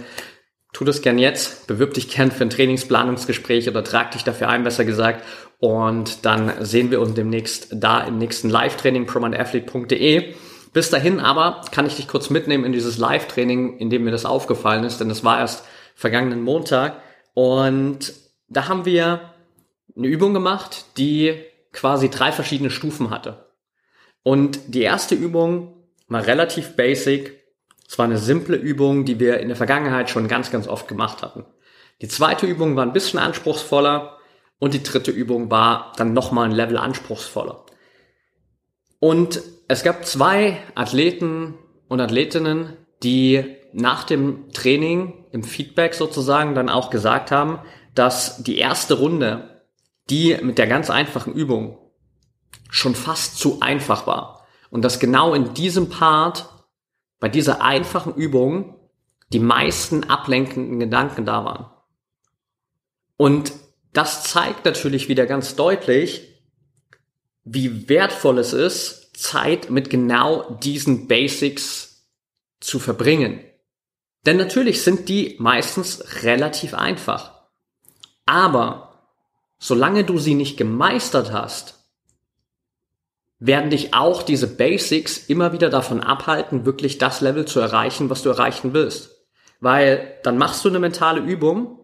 tu 0.75 0.83
das 0.83 1.01
gern 1.01 1.17
jetzt, 1.17 1.67
bewirb 1.67 1.93
dich 1.93 2.09
gern 2.09 2.31
für 2.31 2.43
ein 2.43 2.49
Trainingsplanungsgespräch 2.49 3.69
oder 3.69 3.81
trag 3.81 4.11
dich 4.11 4.25
dafür 4.25 4.49
ein, 4.49 4.65
besser 4.65 4.83
gesagt. 4.83 5.23
Und 5.57 6.25
dann 6.25 6.51
sehen 6.65 6.91
wir 6.91 6.99
uns 6.99 7.13
demnächst 7.13 7.69
da 7.71 8.01
im 8.01 8.17
nächsten 8.17 8.49
Live-Training 8.49 9.05
promindathlete.de. 9.05 10.35
Bis 10.73 10.89
dahin 10.89 11.21
aber 11.21 11.61
kann 11.71 11.85
ich 11.85 11.95
dich 11.95 12.09
kurz 12.09 12.29
mitnehmen 12.29 12.65
in 12.65 12.73
dieses 12.73 12.97
Live-Training, 12.97 13.77
in 13.77 13.89
dem 13.89 14.03
mir 14.03 14.11
das 14.11 14.25
aufgefallen 14.25 14.83
ist, 14.83 14.99
denn 14.99 15.07
das 15.07 15.23
war 15.23 15.39
erst 15.39 15.63
vergangenen 15.95 16.41
Montag. 16.41 17.01
Und 17.33 18.13
da 18.49 18.67
haben 18.67 18.83
wir 18.83 19.33
eine 19.95 20.07
Übung 20.07 20.33
gemacht, 20.33 20.87
die 20.97 21.35
quasi 21.71 22.09
drei 22.09 22.33
verschiedene 22.33 22.69
Stufen 22.69 23.11
hatte. 23.11 23.45
Und 24.23 24.59
die 24.67 24.81
erste 24.81 25.15
Übung 25.15 25.85
war 26.09 26.27
relativ 26.27 26.75
basic. 26.75 27.44
Es 27.87 27.97
war 27.97 28.05
eine 28.05 28.17
simple 28.17 28.57
Übung, 28.57 29.05
die 29.05 29.19
wir 29.19 29.39
in 29.39 29.47
der 29.47 29.57
Vergangenheit 29.57 30.09
schon 30.09 30.27
ganz, 30.27 30.51
ganz 30.51 30.67
oft 30.67 30.87
gemacht 30.87 31.21
hatten. 31.21 31.45
Die 32.01 32.07
zweite 32.07 32.45
Übung 32.45 32.75
war 32.75 32.85
ein 32.85 32.93
bisschen 32.93 33.19
anspruchsvoller 33.19 34.17
und 34.59 34.73
die 34.73 34.83
dritte 34.83 35.11
Übung 35.11 35.51
war 35.51 35.93
dann 35.97 36.13
nochmal 36.13 36.45
ein 36.45 36.55
Level 36.55 36.77
anspruchsvoller. 36.77 37.65
Und 38.99 39.41
es 39.67 39.83
gab 39.83 40.05
zwei 40.05 40.57
Athleten 40.73 41.55
und 41.87 42.01
Athletinnen, 42.01 42.73
die 43.03 43.57
nach 43.73 44.03
dem 44.03 44.51
Training 44.51 45.25
im 45.31 45.43
Feedback 45.43 45.93
sozusagen 45.93 46.55
dann 46.55 46.69
auch 46.69 46.89
gesagt 46.89 47.31
haben, 47.31 47.59
dass 47.93 48.41
die 48.43 48.57
erste 48.57 48.95
Runde, 48.95 49.63
die 50.09 50.37
mit 50.41 50.57
der 50.57 50.67
ganz 50.67 50.89
einfachen 50.89 51.33
Übung 51.33 51.77
schon 52.69 52.95
fast 52.95 53.37
zu 53.37 53.59
einfach 53.61 54.07
war. 54.07 54.45
Und 54.69 54.83
dass 54.83 54.99
genau 54.99 55.33
in 55.33 55.53
diesem 55.53 55.89
Part, 55.89 56.49
bei 57.25 57.29
dieser 57.29 57.63
einfachen 57.63 58.13
Übung, 58.13 58.75
die 59.33 59.39
meisten 59.39 60.03
ablenkenden 60.03 60.79
Gedanken 60.79 61.25
da 61.25 61.43
waren. 61.43 61.71
Und 63.17 63.51
das 63.93 64.25
zeigt 64.25 64.63
natürlich 64.63 65.09
wieder 65.09 65.25
ganz 65.25 65.55
deutlich, 65.55 66.21
wie 67.43 67.89
wertvoll 67.89 68.37
es 68.37 68.53
ist, 68.53 69.17
Zeit 69.17 69.71
mit 69.71 69.89
genau 69.89 70.51
diesen 70.61 71.07
Basics 71.07 72.05
zu 72.59 72.77
verbringen. 72.77 73.39
Denn 74.27 74.37
natürlich 74.37 74.83
sind 74.83 75.09
die 75.09 75.35
meistens 75.39 76.21
relativ 76.21 76.75
einfach. 76.75 77.47
Aber 78.27 79.01
solange 79.57 80.03
du 80.03 80.19
sie 80.19 80.35
nicht 80.35 80.57
gemeistert 80.57 81.31
hast, 81.31 81.84
werden 83.39 83.69
dich 83.69 83.93
auch 83.93 84.23
diese 84.23 84.47
Basics 84.47 85.17
immer 85.17 85.51
wieder 85.51 85.69
davon 85.69 86.01
abhalten, 86.01 86.65
wirklich 86.65 86.97
das 86.97 87.21
Level 87.21 87.45
zu 87.45 87.59
erreichen, 87.59 88.09
was 88.09 88.21
du 88.21 88.29
erreichen 88.29 88.73
willst. 88.73 89.11
Weil 89.59 90.19
dann 90.23 90.37
machst 90.37 90.63
du 90.63 90.69
eine 90.69 90.79
mentale 90.79 91.21
Übung 91.21 91.79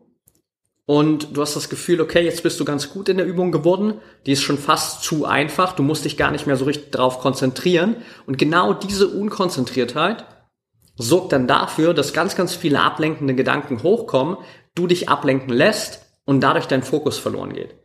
und 0.85 1.35
du 1.35 1.41
hast 1.41 1.55
das 1.55 1.69
Gefühl, 1.69 2.01
okay, 2.01 2.23
jetzt 2.23 2.43
bist 2.43 2.59
du 2.59 2.65
ganz 2.65 2.89
gut 2.89 3.09
in 3.09 3.17
der 3.17 3.25
Übung 3.25 3.51
geworden, 3.51 3.99
die 4.25 4.33
ist 4.33 4.41
schon 4.41 4.57
fast 4.57 5.03
zu 5.03 5.25
einfach, 5.25 5.73
du 5.73 5.83
musst 5.83 6.05
dich 6.05 6.17
gar 6.17 6.31
nicht 6.31 6.47
mehr 6.47 6.57
so 6.57 6.65
richtig 6.65 6.91
drauf 6.91 7.19
konzentrieren 7.19 7.97
und 8.25 8.37
genau 8.37 8.73
diese 8.73 9.07
Unkonzentriertheit 9.07 10.25
sorgt 10.97 11.31
dann 11.31 11.47
dafür, 11.47 11.93
dass 11.93 12.13
ganz, 12.13 12.35
ganz 12.35 12.55
viele 12.55 12.81
ablenkende 12.81 13.35
Gedanken 13.35 13.83
hochkommen, 13.83 14.37
du 14.75 14.87
dich 14.87 15.09
ablenken 15.09 15.53
lässt 15.53 16.05
und 16.25 16.41
dadurch 16.41 16.67
dein 16.67 16.83
Fokus 16.83 17.17
verloren 17.17 17.53
geht. 17.53 17.75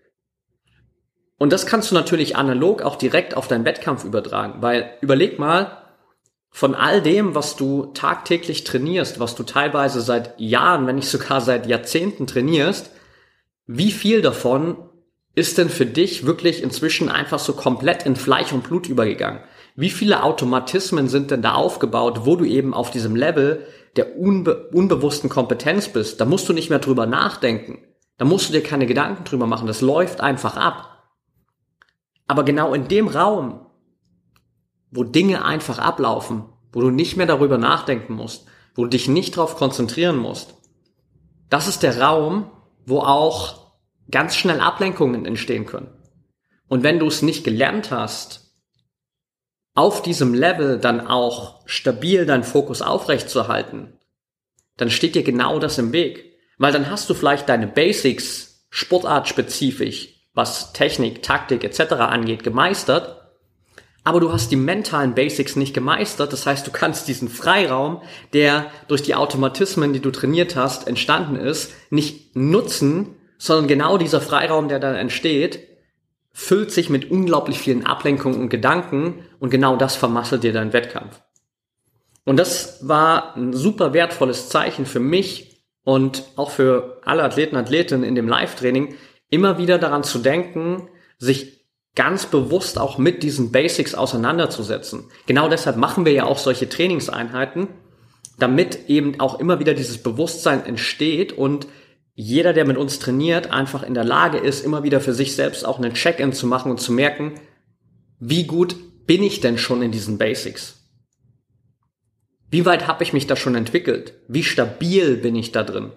Und 1.39 1.53
das 1.53 1.67
kannst 1.67 1.91
du 1.91 1.95
natürlich 1.95 2.37
analog 2.37 2.83
auch 2.83 2.97
direkt 2.97 3.37
auf 3.37 3.49
deinen 3.49 3.65
Wettkampf 3.65 4.05
übertragen, 4.05 4.63
weil 4.63 4.91
überleg 5.01 5.39
mal, 5.39 5.83
von 6.51 6.75
all 6.75 7.03
dem, 7.03 7.35
was 7.35 7.57
du 7.57 7.93
tagtäglich 7.93 8.65
trainierst, 8.65 9.21
was 9.21 9.35
du 9.35 9.43
teilweise 9.43 10.01
seit 10.01 10.41
Jahren, 10.41 10.87
wenn 10.87 10.97
nicht 10.97 11.11
sogar 11.11 11.43
seit 11.43 11.67
Jahrzehnten 11.67 12.27
trainierst, 12.27 12.91
wie 13.67 13.93
viel 13.93 14.23
davon 14.23 14.79
ist 15.35 15.59
denn 15.59 15.69
für 15.69 15.85
dich 15.85 16.25
wirklich 16.25 16.63
inzwischen 16.63 17.11
einfach 17.11 17.39
so 17.39 17.53
komplett 17.53 18.07
in 18.07 18.17
Fleisch 18.17 18.53
und 18.53 18.63
Blut 18.63 18.89
übergegangen? 18.89 19.43
Wie 19.75 19.91
viele 19.91 20.23
Automatismen 20.23 21.09
sind 21.09 21.31
denn 21.31 21.43
da 21.43 21.53
aufgebaut, 21.53 22.23
wo 22.25 22.37
du 22.37 22.47
eben 22.47 22.73
auf 22.73 22.91
diesem 22.91 23.15
Level 23.15 23.67
der 23.97 24.19
unbe 24.19 24.71
unbewussten 24.73 25.29
Kompetenz 25.29 25.89
bist? 25.89 26.23
Da 26.23 26.25
musst 26.25 26.49
du 26.49 26.55
nicht 26.55 26.71
mehr 26.71 26.79
drüber 26.79 27.05
nachdenken. 27.05 27.85
Da 28.17 28.25
musst 28.25 28.49
du 28.49 28.55
dir 28.55 28.63
keine 28.63 28.87
Gedanken 28.87 29.25
drüber 29.25 29.47
machen. 29.47 29.67
Das 29.67 29.83
läuft 29.83 30.23
einfach 30.23 30.57
ab. 30.57 30.96
Aber 32.27 32.45
genau 32.45 32.75
in 32.75 32.89
dem 32.89 33.09
Raum, 33.09 33.67
wo 34.91 35.05
Dinge 35.05 35.45
einfach 35.45 35.79
ablaufen, 35.79 36.45
wo 36.73 36.81
du 36.81 36.91
nicht 36.91 37.17
mehr 37.17 37.27
darüber 37.27 37.59
nachdenken 37.59 38.15
musst, 38.15 38.47
wo 38.75 38.85
du 38.85 38.91
dich 38.91 39.09
nicht 39.09 39.37
darauf 39.37 39.57
konzentrieren 39.57 40.17
musst. 40.17 40.55
Das 41.49 41.69
ist 41.69 41.83
der 41.83 42.01
Raum, 42.01 42.51
wo 42.85 43.01
auch 43.01 43.73
ganz 44.11 44.37
schnell 44.37 44.61
Ablenkungen 44.61 45.25
entstehen 45.25 45.67
können. 45.67 45.89
Und 46.69 46.83
wenn 46.83 46.99
du 46.99 47.07
es 47.07 47.23
nicht 47.23 47.45
gelernt 47.45 47.91
hast, 47.91 48.47
auf 49.75 50.03
diesem 50.03 50.35
Level 50.35 50.79
dann 50.79 51.07
auch 51.07 51.63
stabil 51.67 52.27
deinen 52.27 52.45
Fokus 52.45 52.83
aufrechtzuerhalten, 52.83 53.99
dann 54.77 54.91
steht 54.91 55.15
dir 55.15 55.23
genau 55.23 55.59
das 55.59 55.79
im 55.79 55.93
Weg. 55.93 56.33
Weil 56.59 56.73
dann 56.73 56.91
hast 56.91 57.11
du 57.11 57.15
vielleicht 57.15 57.49
deine 57.49 57.67
Basics 57.67 58.67
sportartspezifisch, 58.71 60.16
was 60.37 60.73
Technik, 60.73 61.25
Taktik 61.25 61.65
etc. 61.65 61.95
angeht, 61.95 62.45
gemeistert, 62.45 63.27
aber 64.05 64.21
du 64.21 64.33
hast 64.33 64.53
die 64.53 64.57
mentalen 64.57 65.15
Basics 65.15 65.57
nicht 65.57 65.75
gemeistert. 65.75 66.33
Das 66.33 66.47
heißt, 66.47 66.65
du 66.65 66.71
kannst 66.71 67.09
diesen 67.09 67.29
Freiraum, 67.29 68.03
der 68.33 68.71
durch 68.87 69.03
die 69.03 69.17
Automatismen, 69.17 69.93
die 69.93 69.99
du 69.99 70.13
trainiert 70.13 70.55
hast, 70.55 70.87
entstanden 70.87 71.35
ist, 71.35 71.73
nicht 71.91 72.37
nutzen, 72.37 73.17
sondern 73.37 73.67
genau 73.67 73.99
dieser 73.99 74.21
Freiraum, 74.21 74.69
der 74.69 74.79
dann 74.79 74.95
entsteht, 74.95 75.59
füllt 76.33 76.71
sich 76.71 76.89
mit 76.89 77.11
unglaublich 77.11 77.59
vielen 77.59 77.85
Ablenkungen 77.85 78.41
und 78.41 78.49
Gedanken 78.49 79.25
und 79.41 79.51
genau 79.51 79.77
das 79.77 79.97
vermasselt 79.97 80.45
dir 80.45 80.53
deinen 80.53 80.73
Wettkampf. 80.73 81.21
Und 82.25 82.37
das 82.37 82.87
war 82.87 83.37
ein 83.37 83.55
super 83.55 83.93
wertvolles 83.93 84.49
Zeichen 84.49 84.87
für 84.87 85.01
mich 85.01 85.65
und 85.83 86.25
auch 86.37 86.51
für 86.51 87.01
alle 87.05 87.25
Athleten, 87.25 87.57
Athletinnen 87.57 88.05
in 88.05 88.15
dem 88.15 88.29
Live-Training, 88.29 88.95
immer 89.31 89.59
wieder 89.59 89.79
daran 89.79 90.05
zu 90.05 90.19
denken, 90.19 90.89
sich 91.19 91.67
ganz 91.95 92.27
bewusst 92.27 92.79
auch 92.79 92.99
mit 92.99 93.23
diesen 93.23 93.51
Basics 93.51 93.95
auseinanderzusetzen. 93.95 95.05
Genau 95.27 95.49
deshalb 95.49 95.77
machen 95.77 96.05
wir 96.05 96.13
ja 96.13 96.25
auch 96.25 96.39
solche 96.39 96.69
Trainingseinheiten, 96.69 97.69
damit 98.39 98.89
eben 98.89 99.19
auch 99.19 99.41
immer 99.41 99.59
wieder 99.59 99.75
dieses 99.75 99.99
Bewusstsein 99.99 100.65
entsteht 100.65 101.33
und 101.33 101.67
jeder, 102.15 102.53
der 102.53 102.67
mit 102.67 102.77
uns 102.77 102.99
trainiert, 102.99 103.51
einfach 103.51 103.83
in 103.83 103.95
der 103.95 104.05
Lage 104.05 104.39
ist, 104.39 104.65
immer 104.65 104.83
wieder 104.83 105.01
für 105.01 105.13
sich 105.13 105.35
selbst 105.35 105.67
auch 105.67 105.79
einen 105.79 105.95
Check-in 105.95 106.33
zu 106.33 106.47
machen 106.47 106.71
und 106.71 106.81
zu 106.81 106.93
merken, 106.93 107.35
wie 108.19 108.45
gut 108.45 108.77
bin 109.07 109.23
ich 109.23 109.41
denn 109.41 109.59
schon 109.59 109.83
in 109.83 109.93
diesen 109.93 110.17
Basics? 110.17 110.77
Wie 112.51 112.65
weit 112.65 112.87
habe 112.87 113.03
ich 113.03 113.13
mich 113.13 113.27
da 113.27 113.37
schon 113.37 113.55
entwickelt? 113.55 114.15
Wie 114.29 114.45
stabil 114.45 115.17
bin 115.17 115.35
ich 115.35 115.53
da 115.53 115.63
drin? 115.63 115.93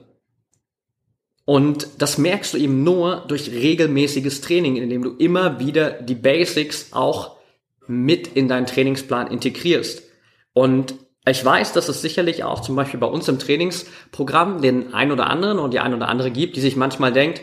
Und 1.49 1.87
das 1.97 2.19
merkst 2.19 2.53
du 2.53 2.59
eben 2.59 2.83
nur 2.83 3.23
durch 3.27 3.49
regelmäßiges 3.49 4.41
Training, 4.41 4.75
indem 4.75 5.01
du 5.01 5.15
immer 5.17 5.59
wieder 5.59 5.89
die 5.89 6.13
Basics 6.13 6.93
auch 6.93 7.37
mit 7.87 8.27
in 8.27 8.47
deinen 8.47 8.67
Trainingsplan 8.67 9.25
integrierst. 9.31 10.03
Und 10.53 10.93
ich 11.25 11.43
weiß, 11.43 11.73
dass 11.73 11.89
es 11.89 12.03
sicherlich 12.03 12.43
auch 12.43 12.59
zum 12.59 12.75
Beispiel 12.75 12.99
bei 12.99 13.07
uns 13.07 13.27
im 13.27 13.39
Trainingsprogramm 13.39 14.61
den 14.61 14.93
ein 14.93 15.11
oder 15.11 15.27
anderen 15.27 15.57
und 15.57 15.73
die 15.73 15.79
ein 15.79 15.95
oder 15.95 16.07
andere 16.07 16.29
gibt, 16.29 16.55
die 16.55 16.61
sich 16.61 16.75
manchmal 16.75 17.13
denkt, 17.13 17.41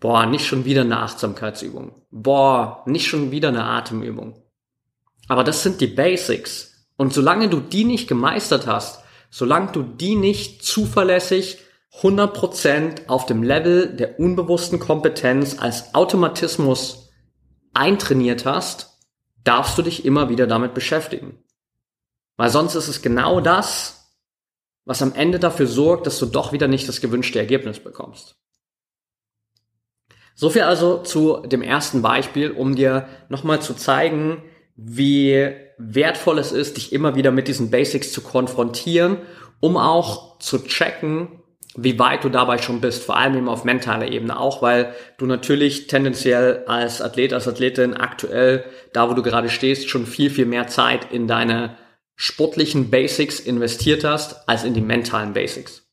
boah, 0.00 0.26
nicht 0.26 0.44
schon 0.44 0.64
wieder 0.64 0.80
eine 0.80 0.98
Achtsamkeitsübung. 0.98 1.94
Boah, 2.10 2.82
nicht 2.86 3.06
schon 3.06 3.30
wieder 3.30 3.50
eine 3.50 3.62
Atemübung. 3.62 4.42
Aber 5.28 5.44
das 5.44 5.62
sind 5.62 5.80
die 5.80 5.86
Basics. 5.86 6.88
Und 6.96 7.14
solange 7.14 7.48
du 7.48 7.60
die 7.60 7.84
nicht 7.84 8.08
gemeistert 8.08 8.66
hast, 8.66 9.04
solange 9.30 9.70
du 9.70 9.84
die 9.84 10.16
nicht 10.16 10.64
zuverlässig 10.64 11.58
100% 12.02 13.08
auf 13.08 13.26
dem 13.26 13.42
Level 13.42 13.88
der 13.88 14.20
unbewussten 14.20 14.78
Kompetenz 14.78 15.58
als 15.58 15.94
Automatismus 15.94 17.10
eintrainiert 17.72 18.44
hast, 18.44 19.00
darfst 19.44 19.78
du 19.78 19.82
dich 19.82 20.04
immer 20.04 20.28
wieder 20.28 20.46
damit 20.46 20.74
beschäftigen. 20.74 21.42
Weil 22.36 22.50
sonst 22.50 22.74
ist 22.74 22.88
es 22.88 23.02
genau 23.02 23.40
das, 23.40 24.14
was 24.84 25.02
am 25.02 25.14
Ende 25.14 25.38
dafür 25.38 25.66
sorgt, 25.66 26.06
dass 26.06 26.18
du 26.18 26.26
doch 26.26 26.52
wieder 26.52 26.68
nicht 26.68 26.88
das 26.88 27.00
gewünschte 27.00 27.38
Ergebnis 27.38 27.80
bekommst. 27.80 28.36
So 30.34 30.50
viel 30.50 30.62
also 30.62 30.98
zu 30.98 31.38
dem 31.46 31.62
ersten 31.62 32.02
Beispiel, 32.02 32.50
um 32.50 32.76
dir 32.76 33.08
nochmal 33.30 33.62
zu 33.62 33.72
zeigen, 33.72 34.42
wie 34.76 35.50
wertvoll 35.78 36.38
es 36.38 36.52
ist, 36.52 36.76
dich 36.76 36.92
immer 36.92 37.14
wieder 37.14 37.30
mit 37.30 37.48
diesen 37.48 37.70
Basics 37.70 38.12
zu 38.12 38.20
konfrontieren, 38.20 39.18
um 39.60 39.78
auch 39.78 40.38
zu 40.38 40.62
checken, 40.62 41.42
wie 41.76 41.98
weit 41.98 42.24
du 42.24 42.28
dabei 42.28 42.58
schon 42.58 42.80
bist, 42.80 43.04
vor 43.04 43.16
allem 43.16 43.36
eben 43.36 43.48
auf 43.48 43.64
mentaler 43.64 44.08
Ebene 44.10 44.38
auch, 44.38 44.62
weil 44.62 44.94
du 45.18 45.26
natürlich 45.26 45.86
tendenziell 45.86 46.64
als 46.66 47.02
Athlet, 47.02 47.32
als 47.32 47.46
Athletin 47.46 47.94
aktuell, 47.94 48.64
da 48.92 49.10
wo 49.10 49.14
du 49.14 49.22
gerade 49.22 49.50
stehst, 49.50 49.88
schon 49.88 50.06
viel, 50.06 50.30
viel 50.30 50.46
mehr 50.46 50.66
Zeit 50.66 51.12
in 51.12 51.28
deine 51.28 51.76
sportlichen 52.16 52.90
Basics 52.90 53.38
investiert 53.40 54.04
hast, 54.04 54.48
als 54.48 54.64
in 54.64 54.72
die 54.72 54.80
mentalen 54.80 55.34
Basics. 55.34 55.86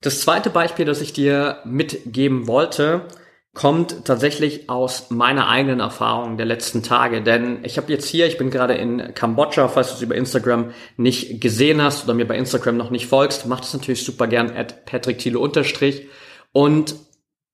Das 0.00 0.20
zweite 0.20 0.48
Beispiel, 0.48 0.86
das 0.86 1.02
ich 1.02 1.12
dir 1.12 1.58
mitgeben 1.66 2.46
wollte, 2.46 3.06
kommt 3.52 4.04
tatsächlich 4.04 4.70
aus 4.70 5.10
meiner 5.10 5.48
eigenen 5.48 5.80
Erfahrung 5.80 6.36
der 6.36 6.46
letzten 6.46 6.82
Tage. 6.82 7.20
Denn 7.22 7.64
ich 7.64 7.78
habe 7.78 7.90
jetzt 7.92 8.08
hier, 8.08 8.26
ich 8.26 8.38
bin 8.38 8.50
gerade 8.50 8.74
in 8.74 9.12
Kambodscha, 9.14 9.68
falls 9.68 9.88
du 9.88 9.94
es 9.94 10.02
über 10.02 10.14
Instagram 10.14 10.70
nicht 10.96 11.40
gesehen 11.40 11.82
hast 11.82 12.04
oder 12.04 12.14
mir 12.14 12.28
bei 12.28 12.36
Instagram 12.36 12.76
noch 12.76 12.90
nicht 12.90 13.06
folgst, 13.06 13.46
mach 13.46 13.60
das 13.60 13.74
natürlich 13.74 14.04
super 14.04 14.28
gern 14.28 14.56
at 14.56 14.84
Patrick 14.86 15.18
Thiele 15.18 15.38
unterstrich. 15.38 16.06
Und 16.52 16.94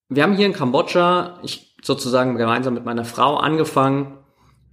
wir 0.08 0.22
haben 0.22 0.36
hier 0.36 0.46
in 0.46 0.52
Kambodscha, 0.52 1.40
ich 1.42 1.74
sozusagen 1.82 2.36
gemeinsam 2.36 2.74
mit 2.74 2.84
meiner 2.84 3.04
Frau 3.04 3.36
angefangen, 3.36 4.18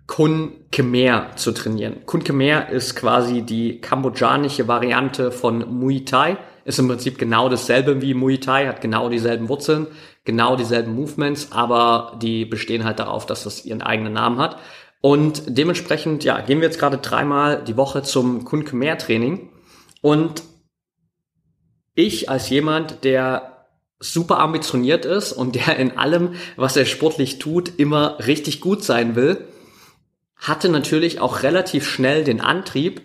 Kun 0.06 0.66
Khmer 0.72 1.38
zu 1.38 1.54
trainieren. 1.54 2.06
Kun 2.06 2.24
Khmer 2.24 2.70
ist 2.70 2.96
quasi 2.96 3.42
die 3.44 3.80
kambodschanische 3.80 4.68
Variante 4.68 5.32
von 5.32 5.80
Muay 5.80 6.04
Thai. 6.04 6.38
Ist 6.66 6.80
im 6.80 6.88
Prinzip 6.88 7.18
genau 7.18 7.48
dasselbe 7.48 8.02
wie 8.02 8.14
Muay 8.14 8.38
Thai, 8.38 8.68
hat 8.68 8.82
genau 8.82 9.10
dieselben 9.10 9.48
Wurzeln, 9.50 9.88
genau 10.26 10.56
dieselben 10.56 10.96
Movements, 10.96 11.52
aber 11.52 12.18
die 12.22 12.46
bestehen 12.46 12.86
halt 12.86 13.00
darauf, 13.00 13.26
dass 13.26 13.44
das 13.44 13.66
ihren 13.66 13.82
eigenen 13.82 14.14
Namen 14.14 14.40
hat. 14.40 14.58
Und 15.02 15.44
dementsprechend, 15.48 16.24
ja, 16.24 16.40
gehen 16.40 16.62
wir 16.62 16.68
jetzt 16.68 16.80
gerade 16.80 16.98
dreimal 16.98 17.62
die 17.64 17.76
Woche 17.76 18.04
zum 18.04 18.46
Kun 18.46 18.64
Khmer 18.64 18.98
Training. 18.98 19.50
Und 20.02 20.44
ich 21.94 22.30
als 22.30 22.50
jemand, 22.50 23.04
der 23.04 23.68
super 24.00 24.40
ambitioniert 24.40 25.06
ist 25.06 25.34
und 25.34 25.56
der 25.56 25.78
in 25.78 25.98
allem, 25.98 26.36
was 26.56 26.76
er 26.76 26.86
sportlich 26.86 27.40
tut, 27.40 27.80
immer 27.80 28.18
richtig 28.26 28.62
gut 28.62 28.84
sein 28.84 29.16
will, 29.16 29.48
hatte 30.36 30.70
natürlich 30.70 31.20
auch 31.20 31.44
relativ 31.44 31.88
schnell 31.88 32.24
den 32.24 32.42
Antrieb, 32.42 33.02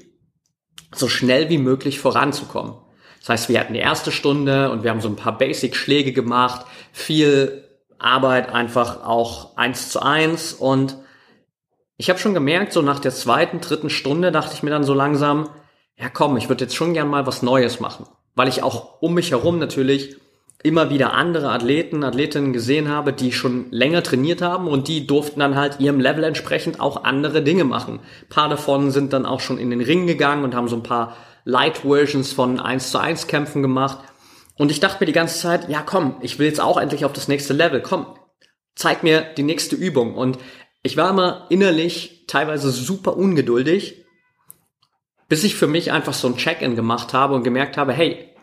so 0.94 1.08
schnell 1.08 1.50
wie 1.50 1.58
möglich 1.58 2.00
voranzukommen. 2.00 2.74
Das 3.20 3.28
heißt, 3.28 3.48
wir 3.48 3.60
hatten 3.60 3.74
die 3.74 3.80
erste 3.80 4.12
Stunde 4.12 4.70
und 4.70 4.82
wir 4.82 4.90
haben 4.90 5.00
so 5.00 5.08
ein 5.08 5.16
paar 5.16 5.36
Basic-Schläge 5.36 6.12
gemacht, 6.12 6.64
viel 6.92 7.64
Arbeit 7.98 8.52
einfach 8.52 9.04
auch 9.04 9.56
eins 9.56 9.90
zu 9.90 10.00
eins. 10.00 10.52
Und 10.52 10.96
ich 11.96 12.10
habe 12.10 12.18
schon 12.18 12.34
gemerkt, 12.34 12.72
so 12.72 12.82
nach 12.82 13.00
der 13.00 13.12
zweiten, 13.12 13.60
dritten 13.60 13.90
Stunde 13.90 14.32
dachte 14.32 14.54
ich 14.54 14.62
mir 14.62 14.70
dann 14.70 14.84
so 14.84 14.94
langsam, 14.94 15.50
ja 15.96 16.08
komm, 16.08 16.36
ich 16.36 16.48
würde 16.48 16.64
jetzt 16.64 16.76
schon 16.76 16.94
gern 16.94 17.08
mal 17.08 17.26
was 17.26 17.42
Neues 17.42 17.80
machen, 17.80 18.06
weil 18.34 18.48
ich 18.48 18.62
auch 18.62 19.00
um 19.02 19.14
mich 19.14 19.32
herum 19.32 19.58
natürlich 19.58 20.16
immer 20.62 20.90
wieder 20.90 21.12
andere 21.12 21.50
Athleten, 21.50 22.02
Athletinnen 22.02 22.52
gesehen 22.52 22.88
habe, 22.88 23.12
die 23.12 23.32
schon 23.32 23.70
länger 23.70 24.02
trainiert 24.02 24.42
haben 24.42 24.66
und 24.66 24.88
die 24.88 25.06
durften 25.06 25.38
dann 25.38 25.54
halt 25.54 25.78
ihrem 25.78 26.00
Level 26.00 26.24
entsprechend 26.24 26.80
auch 26.80 27.04
andere 27.04 27.42
Dinge 27.42 27.64
machen. 27.64 28.00
Ein 28.22 28.28
paar 28.28 28.48
davon 28.48 28.90
sind 28.90 29.12
dann 29.12 29.24
auch 29.24 29.40
schon 29.40 29.58
in 29.58 29.70
den 29.70 29.80
Ring 29.80 30.08
gegangen 30.08 30.42
und 30.42 30.56
haben 30.56 30.68
so 30.68 30.74
ein 30.74 30.82
paar 30.82 31.16
Light 31.44 31.78
Versions 31.78 32.32
von 32.32 32.60
1 32.60 32.90
zu 32.90 32.98
1 32.98 33.26
Kämpfen 33.26 33.62
gemacht. 33.62 33.98
Und 34.56 34.70
ich 34.70 34.80
dachte 34.80 35.00
mir 35.00 35.06
die 35.06 35.12
ganze 35.12 35.38
Zeit, 35.38 35.68
ja 35.68 35.82
komm, 35.82 36.16
ich 36.20 36.38
will 36.38 36.46
jetzt 36.46 36.60
auch 36.60 36.78
endlich 36.78 37.04
auf 37.04 37.12
das 37.12 37.28
nächste 37.28 37.52
Level, 37.52 37.80
komm, 37.80 38.06
zeig 38.74 39.02
mir 39.02 39.22
die 39.36 39.42
nächste 39.42 39.76
Übung. 39.76 40.14
Und 40.14 40.38
ich 40.82 40.96
war 40.96 41.10
immer 41.10 41.46
innerlich 41.48 42.24
teilweise 42.26 42.70
super 42.70 43.16
ungeduldig, 43.16 44.04
bis 45.28 45.44
ich 45.44 45.56
für 45.56 45.66
mich 45.66 45.92
einfach 45.92 46.14
so 46.14 46.28
ein 46.28 46.36
Check-in 46.36 46.74
gemacht 46.74 47.12
habe 47.12 47.34
und 47.34 47.44
gemerkt 47.44 47.76
habe, 47.76 47.92
hey, 47.92 48.34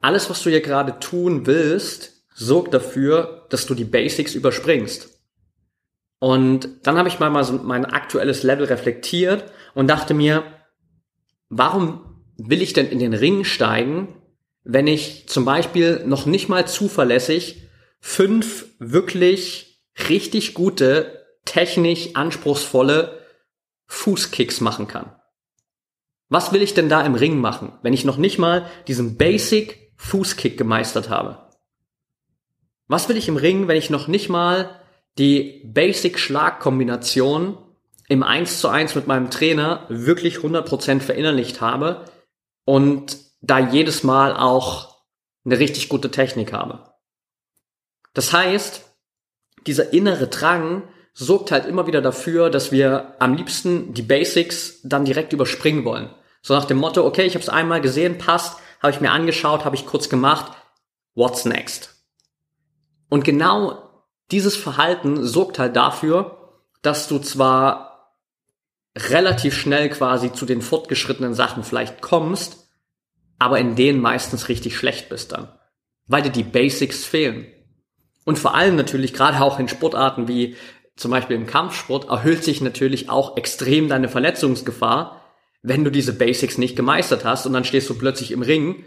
alles, 0.00 0.30
was 0.30 0.42
du 0.42 0.50
hier 0.50 0.62
gerade 0.62 0.98
tun 0.98 1.46
willst, 1.46 2.24
sorgt 2.34 2.74
dafür, 2.74 3.46
dass 3.50 3.66
du 3.66 3.74
die 3.74 3.84
Basics 3.84 4.34
überspringst. 4.34 5.20
Und 6.18 6.86
dann 6.86 6.98
habe 6.98 7.08
ich 7.08 7.18
mal, 7.18 7.30
mal 7.30 7.44
so 7.44 7.54
mein 7.54 7.86
aktuelles 7.86 8.42
Level 8.42 8.66
reflektiert 8.66 9.44
und 9.74 9.88
dachte 9.88 10.14
mir, 10.14 10.42
warum 11.50 12.00
will 12.38 12.62
ich 12.62 12.72
denn 12.72 12.88
in 12.88 12.98
den 12.98 13.12
Ring 13.12 13.44
steigen, 13.44 14.16
wenn 14.64 14.86
ich 14.86 15.28
zum 15.28 15.44
Beispiel 15.44 16.02
noch 16.06 16.24
nicht 16.24 16.48
mal 16.48 16.66
zuverlässig 16.66 17.62
fünf 18.00 18.66
wirklich 18.78 19.84
richtig 20.08 20.54
gute, 20.54 21.26
technisch 21.44 22.14
anspruchsvolle 22.14 23.20
Fußkicks 23.86 24.62
machen 24.62 24.88
kann? 24.88 25.14
Was 26.28 26.52
will 26.52 26.62
ich 26.62 26.74
denn 26.74 26.88
da 26.88 27.02
im 27.02 27.16
Ring 27.16 27.38
machen, 27.38 27.72
wenn 27.82 27.92
ich 27.92 28.04
noch 28.04 28.16
nicht 28.16 28.38
mal 28.38 28.70
diesen 28.86 29.16
Basic 29.16 29.92
Fußkick 29.96 30.56
gemeistert 30.56 31.10
habe? 31.10 31.50
Was 32.86 33.08
will 33.08 33.16
ich 33.16 33.28
im 33.28 33.36
Ring, 33.36 33.68
wenn 33.68 33.76
ich 33.76 33.90
noch 33.90 34.08
nicht 34.08 34.28
mal 34.28 34.80
die 35.18 35.62
Basic-Schlagkombination 35.66 37.58
im 38.10 38.24
1 38.24 38.60
zu 38.60 38.68
1 38.68 38.96
mit 38.96 39.06
meinem 39.06 39.30
Trainer 39.30 39.86
wirklich 39.88 40.38
100% 40.38 40.98
verinnerlicht 40.98 41.60
habe 41.60 42.04
und 42.64 43.16
da 43.40 43.60
jedes 43.60 44.02
Mal 44.02 44.36
auch 44.36 44.96
eine 45.44 45.60
richtig 45.60 45.88
gute 45.88 46.10
Technik 46.10 46.52
habe? 46.52 46.92
Das 48.12 48.32
heißt, 48.32 48.84
dieser 49.68 49.92
innere 49.92 50.26
Drang 50.26 50.82
sorgt 51.14 51.52
halt 51.52 51.66
immer 51.66 51.86
wieder 51.86 52.02
dafür, 52.02 52.50
dass 52.50 52.72
wir 52.72 53.14
am 53.20 53.34
liebsten 53.34 53.94
die 53.94 54.02
Basics 54.02 54.80
dann 54.82 55.04
direkt 55.04 55.32
überspringen 55.32 55.84
wollen. 55.84 56.10
So 56.42 56.52
nach 56.54 56.64
dem 56.64 56.78
Motto, 56.78 57.06
okay, 57.06 57.26
ich 57.26 57.34
habe 57.34 57.44
es 57.44 57.48
einmal 57.48 57.80
gesehen, 57.80 58.18
passt, 58.18 58.58
habe 58.82 58.92
ich 58.92 59.00
mir 59.00 59.12
angeschaut, 59.12 59.64
habe 59.64 59.76
ich 59.76 59.86
kurz 59.86 60.08
gemacht, 60.08 60.50
what's 61.14 61.44
next? 61.44 61.94
Und 63.08 63.22
genau 63.22 64.04
dieses 64.32 64.56
Verhalten 64.56 65.24
sorgt 65.24 65.60
halt 65.60 65.76
dafür, 65.76 66.58
dass 66.82 67.06
du 67.06 67.20
zwar 67.20 67.89
relativ 69.08 69.56
schnell 69.56 69.88
quasi 69.88 70.32
zu 70.32 70.46
den 70.46 70.62
fortgeschrittenen 70.62 71.34
Sachen 71.34 71.64
vielleicht 71.64 72.00
kommst, 72.00 72.68
aber 73.38 73.58
in 73.58 73.76
denen 73.76 74.00
meistens 74.00 74.48
richtig 74.48 74.76
schlecht 74.76 75.08
bist 75.08 75.32
dann, 75.32 75.48
weil 76.06 76.22
dir 76.22 76.30
die 76.30 76.42
Basics 76.42 77.04
fehlen. 77.04 77.46
Und 78.24 78.38
vor 78.38 78.54
allem 78.54 78.76
natürlich 78.76 79.14
gerade 79.14 79.40
auch 79.40 79.58
in 79.58 79.68
Sportarten 79.68 80.28
wie 80.28 80.56
zum 80.96 81.10
Beispiel 81.10 81.36
im 81.36 81.46
Kampfsport 81.46 82.10
erhöht 82.10 82.44
sich 82.44 82.60
natürlich 82.60 83.08
auch 83.08 83.38
extrem 83.38 83.88
deine 83.88 84.08
Verletzungsgefahr, 84.08 85.22
wenn 85.62 85.84
du 85.84 85.90
diese 85.90 86.12
Basics 86.12 86.58
nicht 86.58 86.76
gemeistert 86.76 87.24
hast 87.24 87.46
und 87.46 87.54
dann 87.54 87.64
stehst 87.64 87.88
du 87.88 87.94
plötzlich 87.94 88.32
im 88.32 88.42
Ring, 88.42 88.84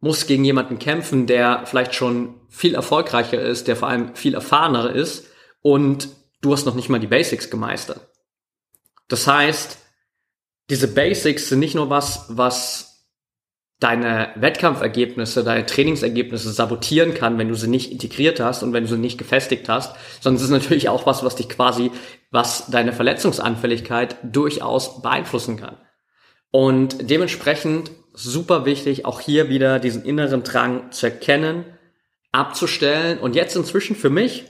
musst 0.00 0.26
gegen 0.26 0.44
jemanden 0.44 0.80
kämpfen, 0.80 1.26
der 1.28 1.62
vielleicht 1.64 1.94
schon 1.94 2.40
viel 2.48 2.74
erfolgreicher 2.74 3.40
ist, 3.40 3.68
der 3.68 3.76
vor 3.76 3.88
allem 3.88 4.16
viel 4.16 4.34
erfahrener 4.34 4.90
ist 4.90 5.28
und 5.62 6.08
du 6.40 6.52
hast 6.52 6.66
noch 6.66 6.74
nicht 6.74 6.88
mal 6.88 6.98
die 6.98 7.06
Basics 7.06 7.48
gemeistert. 7.48 8.11
Das 9.12 9.26
heißt, 9.26 9.76
diese 10.70 10.88
Basics 10.88 11.50
sind 11.50 11.58
nicht 11.58 11.74
nur 11.74 11.90
was, 11.90 12.24
was 12.30 13.10
deine 13.78 14.30
Wettkampfergebnisse, 14.36 15.44
deine 15.44 15.66
Trainingsergebnisse 15.66 16.50
sabotieren 16.50 17.12
kann, 17.12 17.36
wenn 17.36 17.48
du 17.48 17.54
sie 17.54 17.68
nicht 17.68 17.92
integriert 17.92 18.40
hast 18.40 18.62
und 18.62 18.72
wenn 18.72 18.84
du 18.84 18.88
sie 18.88 18.96
nicht 18.96 19.18
gefestigt 19.18 19.68
hast, 19.68 19.94
sondern 20.22 20.38
es 20.38 20.44
ist 20.44 20.50
natürlich 20.50 20.88
auch 20.88 21.04
was, 21.04 21.22
was 21.22 21.36
dich 21.36 21.50
quasi, 21.50 21.90
was 22.30 22.70
deine 22.70 22.94
Verletzungsanfälligkeit 22.94 24.16
durchaus 24.22 25.02
beeinflussen 25.02 25.58
kann. 25.58 25.76
Und 26.50 27.10
dementsprechend 27.10 27.90
super 28.14 28.64
wichtig, 28.64 29.04
auch 29.04 29.20
hier 29.20 29.50
wieder 29.50 29.78
diesen 29.78 30.06
inneren 30.06 30.42
Drang 30.42 30.90
zu 30.90 31.04
erkennen, 31.04 31.66
abzustellen. 32.30 33.18
Und 33.18 33.36
jetzt 33.36 33.56
inzwischen 33.56 33.94
für 33.94 34.08
mich, 34.08 34.46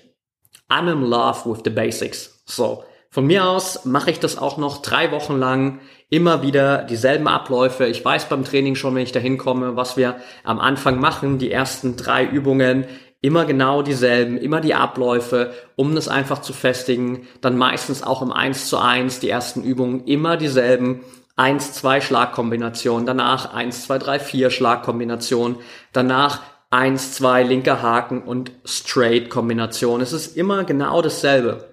I'm 0.68 0.88
in 0.88 1.02
love 1.02 1.50
with 1.50 1.62
the 1.64 1.70
basics. 1.70 2.44
So. 2.46 2.84
Von 3.12 3.26
mir 3.26 3.46
aus 3.46 3.84
mache 3.84 4.10
ich 4.10 4.20
das 4.20 4.38
auch 4.38 4.56
noch 4.56 4.80
drei 4.80 5.12
Wochen 5.12 5.36
lang 5.36 5.80
immer 6.08 6.40
wieder 6.40 6.78
dieselben 6.78 7.28
Abläufe. 7.28 7.84
Ich 7.84 8.02
weiß 8.02 8.30
beim 8.30 8.42
Training 8.42 8.74
schon, 8.74 8.94
wenn 8.94 9.02
ich 9.02 9.12
da 9.12 9.20
hinkomme, 9.20 9.76
was 9.76 9.98
wir 9.98 10.16
am 10.44 10.58
Anfang 10.58 10.98
machen, 10.98 11.36
die 11.36 11.52
ersten 11.52 11.98
drei 11.98 12.24
Übungen, 12.24 12.86
immer 13.20 13.44
genau 13.44 13.82
dieselben, 13.82 14.38
immer 14.38 14.62
die 14.62 14.74
Abläufe, 14.74 15.52
um 15.76 15.94
das 15.94 16.08
einfach 16.08 16.40
zu 16.40 16.54
festigen. 16.54 17.26
Dann 17.42 17.58
meistens 17.58 18.02
auch 18.02 18.22
im 18.22 18.32
1 18.32 18.70
zu 18.70 18.78
1 18.78 19.20
die 19.20 19.28
ersten 19.28 19.62
Übungen 19.62 20.06
immer 20.06 20.38
dieselben 20.38 21.02
1, 21.36 21.74
2 21.74 22.00
Schlagkombination, 22.00 23.04
danach 23.04 23.52
1, 23.52 23.88
2, 23.88 23.98
3, 23.98 24.18
4 24.20 24.50
Schlagkombination, 24.50 25.56
danach 25.92 26.40
1, 26.70 27.12
2 27.12 27.42
linker 27.42 27.82
Haken 27.82 28.22
und 28.22 28.52
Straight 28.64 29.28
Kombination. 29.28 30.00
Es 30.00 30.14
ist 30.14 30.34
immer 30.34 30.64
genau 30.64 31.02
dasselbe. 31.02 31.71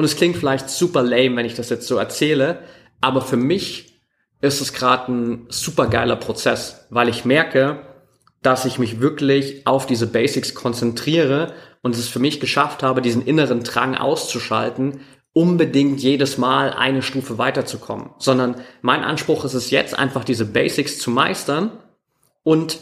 Und 0.00 0.04
es 0.04 0.16
klingt 0.16 0.38
vielleicht 0.38 0.70
super 0.70 1.02
lame, 1.02 1.36
wenn 1.36 1.44
ich 1.44 1.56
das 1.56 1.68
jetzt 1.68 1.86
so 1.86 1.98
erzähle, 1.98 2.60
aber 3.02 3.20
für 3.20 3.36
mich 3.36 4.00
ist 4.40 4.62
es 4.62 4.72
gerade 4.72 5.12
ein 5.12 5.46
super 5.50 5.88
geiler 5.88 6.16
Prozess, 6.16 6.86
weil 6.88 7.10
ich 7.10 7.26
merke, 7.26 7.86
dass 8.40 8.64
ich 8.64 8.78
mich 8.78 9.00
wirklich 9.00 9.66
auf 9.66 9.84
diese 9.84 10.06
Basics 10.06 10.54
konzentriere 10.54 11.52
und 11.82 11.94
es 11.94 12.08
für 12.08 12.18
mich 12.18 12.40
geschafft 12.40 12.82
habe, 12.82 13.02
diesen 13.02 13.26
inneren 13.26 13.62
Drang 13.62 13.94
auszuschalten, 13.94 15.00
unbedingt 15.34 16.00
jedes 16.00 16.38
Mal 16.38 16.72
eine 16.72 17.02
Stufe 17.02 17.36
weiterzukommen, 17.36 18.08
sondern 18.16 18.54
mein 18.80 19.04
Anspruch 19.04 19.44
ist 19.44 19.52
es 19.52 19.70
jetzt 19.70 19.98
einfach 19.98 20.24
diese 20.24 20.46
Basics 20.46 20.98
zu 20.98 21.10
meistern 21.10 21.72
und 22.42 22.78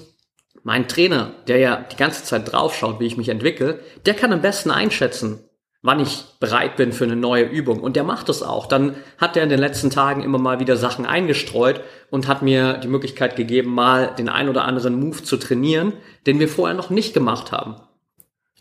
mein 0.62 0.86
Trainer, 0.86 1.32
der 1.48 1.58
ja 1.58 1.84
die 1.90 1.96
ganze 1.96 2.22
Zeit 2.22 2.52
draufschaut, 2.52 3.00
wie 3.00 3.06
ich 3.06 3.16
mich 3.16 3.28
entwickle, 3.28 3.80
der 4.06 4.14
kann 4.14 4.32
am 4.32 4.40
besten 4.40 4.70
einschätzen, 4.70 5.40
wann 5.82 6.00
ich 6.00 6.24
bereit 6.40 6.76
bin 6.76 6.92
für 6.92 7.04
eine 7.04 7.16
neue 7.16 7.44
Übung. 7.44 7.80
Und 7.80 7.96
der 7.96 8.04
macht 8.04 8.28
es 8.28 8.42
auch. 8.42 8.66
Dann 8.66 8.96
hat 9.16 9.36
er 9.36 9.44
in 9.44 9.48
den 9.48 9.60
letzten 9.60 9.90
Tagen 9.90 10.22
immer 10.22 10.38
mal 10.38 10.60
wieder 10.60 10.76
Sachen 10.76 11.06
eingestreut 11.06 11.80
und 12.10 12.26
hat 12.26 12.42
mir 12.42 12.74
die 12.78 12.88
Möglichkeit 12.88 13.36
gegeben, 13.36 13.74
mal 13.74 14.14
den 14.18 14.28
ein 14.28 14.48
oder 14.48 14.64
anderen 14.64 14.98
Move 14.98 15.22
zu 15.22 15.36
trainieren, 15.36 15.92
den 16.26 16.40
wir 16.40 16.48
vorher 16.48 16.76
noch 16.76 16.90
nicht 16.90 17.14
gemacht 17.14 17.52
haben. 17.52 17.76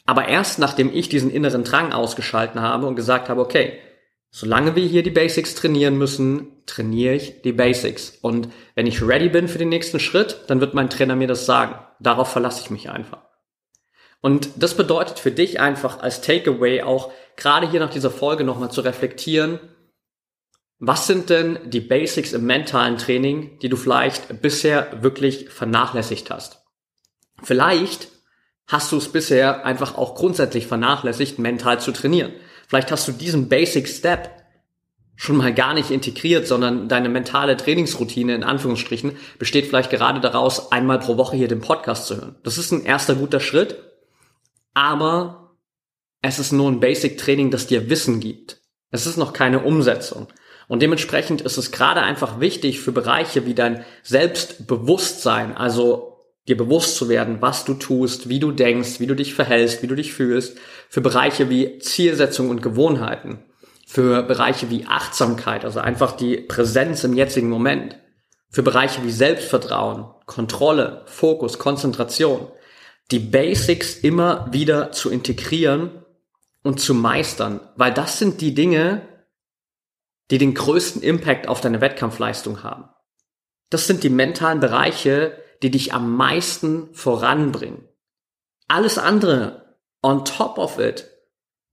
Aber 0.06 0.28
erst 0.28 0.60
nachdem 0.60 0.94
ich 0.94 1.10
diesen 1.10 1.32
inneren 1.32 1.64
Drang 1.64 1.92
ausgeschalten 1.92 2.62
habe 2.62 2.88
und 2.88 2.96
gesagt 2.96 3.30
habe, 3.30 3.42
okay, 3.42 3.80
solange 4.30 4.76
wir 4.76 4.86
hier 4.86 5.04
die 5.04 5.12
Basics 5.12 5.56
trainieren 5.56 5.98
müssen, 5.98 6.64
trainiere 6.66 7.16
ich 7.16 7.42
die 7.42 7.52
Basics. 7.52 8.18
Und 8.22 8.50
wenn 8.76 8.88
ich 8.88 9.02
ready 9.02 9.30
bin 9.30 9.48
für 9.48 9.58
den 9.58 9.70
nächsten 9.70 10.00
Schritt, 10.00 10.42
dann 10.48 10.62
wird 10.62 10.74
mein 10.74 10.90
Trainer 10.90 11.16
mir 11.16 11.28
das 11.28 11.46
sagen. 11.46 11.76
Darauf 12.00 12.32
verlasse 12.32 12.62
ich 12.64 12.70
mich 12.70 12.90
einfach. 12.90 13.27
Und 14.22 14.50
das 14.58 14.76
bedeutet 14.76 15.20
für 15.20 15.32
dich 15.32 15.60
einfach 15.60 16.00
als 16.00 16.22
Takeaway 16.22 16.82
auch 16.82 17.12
gerade 17.36 17.70
hier 17.70 17.80
nach 17.80 17.90
dieser 17.90 18.12
Folge 18.12 18.44
nochmal 18.44 18.72
zu 18.72 18.82
reflektieren, 18.82 19.60
was 20.80 21.08
sind 21.08 21.32
denn 21.32 21.58
die 21.66 21.80
Basics 21.80 22.34
im 22.34 22.46
mentalen 22.46 22.98
Training, 22.98 23.58
die 23.60 23.70
du 23.70 23.78
vielleicht 23.78 24.42
bisher 24.42 25.02
wirklich 25.02 25.50
vernachlässigt 25.50 26.30
hast? 26.30 26.64
Vielleicht 27.42 28.10
hast 28.68 28.92
du 28.92 28.98
es 28.98 29.12
bisher 29.12 29.66
einfach 29.66 29.98
auch 29.98 30.14
grundsätzlich 30.14 30.68
vernachlässigt, 30.68 31.40
mental 31.40 31.80
zu 31.80 31.92
trainieren. 31.92 32.34
Vielleicht 32.68 32.92
hast 32.92 33.08
du 33.08 33.12
diesen 33.12 33.50
Basic 33.50 33.88
Step 33.88 34.30
schon 35.16 35.38
mal 35.38 35.54
gar 35.54 35.74
nicht 35.74 35.90
integriert, 35.90 36.46
sondern 36.46 36.88
deine 36.88 37.10
mentale 37.10 37.58
Trainingsroutine 37.58 38.36
in 38.36 38.44
Anführungsstrichen 38.44 39.18
besteht 39.40 39.66
vielleicht 39.66 39.90
gerade 39.90 40.20
daraus, 40.20 40.72
einmal 40.72 41.00
pro 41.00 41.18
Woche 41.18 41.36
hier 41.36 41.48
den 41.48 41.62
Podcast 41.62 42.06
zu 42.06 42.18
hören. 42.18 42.36
Das 42.44 42.60
ist 42.60 42.72
ein 42.72 42.86
erster 42.86 43.16
guter 43.16 43.40
Schritt, 43.40 43.78
aber 44.78 45.58
es 46.22 46.38
ist 46.38 46.52
nur 46.52 46.70
ein 46.70 46.80
Basic 46.80 47.18
Training, 47.18 47.50
das 47.50 47.66
dir 47.66 47.90
Wissen 47.90 48.20
gibt. 48.20 48.62
Es 48.92 49.08
ist 49.08 49.18
noch 49.18 49.34
keine 49.34 49.64
Umsetzung. 49.64 50.28
Und 50.68 50.84
dementsprechend 50.84 51.42
ist 51.42 51.58
es 51.58 51.72
gerade 51.72 52.04
einfach 52.04 52.40
wichtig 52.40 52.80
für 52.80 52.92
Bereiche 52.92 53.48
wie 53.48 53.56
dein 53.56 53.84
Selbstbewusstsein, 54.04 55.58
also 55.58 56.20
dir 56.48 56.56
bewusst 56.56 56.96
zu 56.96 57.10
werden, 57.10 57.38
was 57.42 57.66
du 57.66 57.74
tust, 57.74 58.30
wie 58.30 58.40
du 58.40 58.52
denkst, 58.52 59.00
wie 59.00 59.08
du 59.08 59.16
dich 59.16 59.34
verhältst, 59.34 59.82
wie 59.82 59.88
du 59.88 59.96
dich 59.96 60.14
fühlst, 60.14 60.60
für 60.90 61.02
Bereiche 61.02 61.50
wie 61.50 61.80
Zielsetzung 61.80 62.52
und 62.52 62.62
Gewohnheiten, 62.62 63.40
für 63.88 64.22
Bereiche 64.22 64.70
wie 64.70 64.86
Achtsamkeit, 64.86 65.66
also 65.66 65.80
einfach 65.80 66.12
die 66.12 66.38
Präsenz 66.38 67.04
im 67.04 67.16
jetzigen 67.16 67.50
Moment, 67.50 67.98
für 68.52 68.62
Bereiche 68.62 69.04
wie 69.04 69.12
Selbstvertrauen, 69.12 70.06
Kontrolle, 70.28 71.02
Fokus, 71.08 71.58
Konzentration, 71.58 72.52
die 73.12 73.20
Basics 73.20 73.96
immer 73.96 74.52
wieder 74.52 74.92
zu 74.92 75.10
integrieren 75.10 76.04
und 76.64 76.80
zu 76.80 76.94
meistern, 76.94 77.62
weil 77.76 77.94
das 77.94 78.20
sind 78.20 78.42
die 78.42 78.54
Dinge, 78.54 79.08
die 80.30 80.38
den 80.38 80.54
größten 80.54 81.02
Impact 81.02 81.48
auf 81.48 81.62
deine 81.62 81.80
Wettkampfleistung 81.80 82.64
haben. 82.64 82.90
Das 83.70 83.88
sind 83.88 84.04
die 84.04 84.10
mentalen 84.10 84.60
Bereiche, 84.60 85.42
die 85.62 85.72
dich 85.72 85.94
am 85.94 86.16
meisten 86.16 86.94
voranbringen. 86.94 87.88
Alles 88.68 88.98
andere 88.98 89.78
on 90.02 90.26
top 90.26 90.58
of 90.58 90.80
it, 90.80 91.10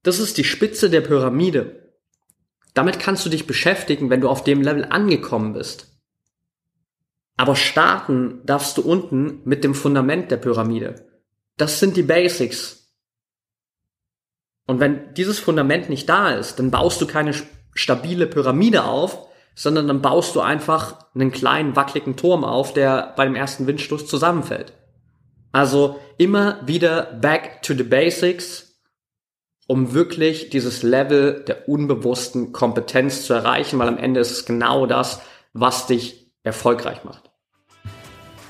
das 0.04 0.18
ist 0.18 0.38
die 0.38 0.44
Spitze 0.44 0.90
der 0.90 1.00
Pyramide. 1.00 1.92
Damit 2.74 2.98
kannst 2.98 3.24
du 3.24 3.30
dich 3.30 3.46
beschäftigen, 3.46 4.10
wenn 4.10 4.20
du 4.20 4.28
auf 4.28 4.44
dem 4.44 4.62
Level 4.62 4.84
angekommen 4.84 5.52
bist. 5.52 5.88
Aber 7.36 7.56
starten 7.56 8.40
darfst 8.44 8.78
du 8.78 8.82
unten 8.82 9.40
mit 9.44 9.64
dem 9.64 9.74
Fundament 9.74 10.30
der 10.30 10.36
Pyramide. 10.36 11.13
Das 11.56 11.80
sind 11.80 11.96
die 11.96 12.02
Basics. 12.02 12.92
Und 14.66 14.80
wenn 14.80 15.14
dieses 15.14 15.38
Fundament 15.38 15.88
nicht 15.88 16.08
da 16.08 16.30
ist, 16.30 16.58
dann 16.58 16.70
baust 16.70 17.00
du 17.00 17.06
keine 17.06 17.34
stabile 17.74 18.26
Pyramide 18.26 18.84
auf, 18.84 19.26
sondern 19.54 19.86
dann 19.86 20.02
baust 20.02 20.34
du 20.34 20.40
einfach 20.40 21.06
einen 21.14 21.30
kleinen 21.30 21.76
wackeligen 21.76 22.16
Turm 22.16 22.44
auf, 22.44 22.72
der 22.72 23.12
bei 23.16 23.24
dem 23.24 23.36
ersten 23.36 23.66
Windstoß 23.66 24.06
zusammenfällt. 24.06 24.72
Also 25.52 26.00
immer 26.18 26.58
wieder 26.66 27.04
back 27.20 27.62
to 27.62 27.74
the 27.74 27.84
basics, 27.84 28.80
um 29.66 29.94
wirklich 29.94 30.50
dieses 30.50 30.82
Level 30.82 31.44
der 31.46 31.68
unbewussten 31.68 32.52
Kompetenz 32.52 33.26
zu 33.26 33.34
erreichen, 33.34 33.78
weil 33.78 33.88
am 33.88 33.98
Ende 33.98 34.20
ist 34.20 34.32
es 34.32 34.46
genau 34.46 34.86
das, 34.86 35.20
was 35.52 35.86
dich 35.86 36.32
erfolgreich 36.42 37.04
macht. 37.04 37.30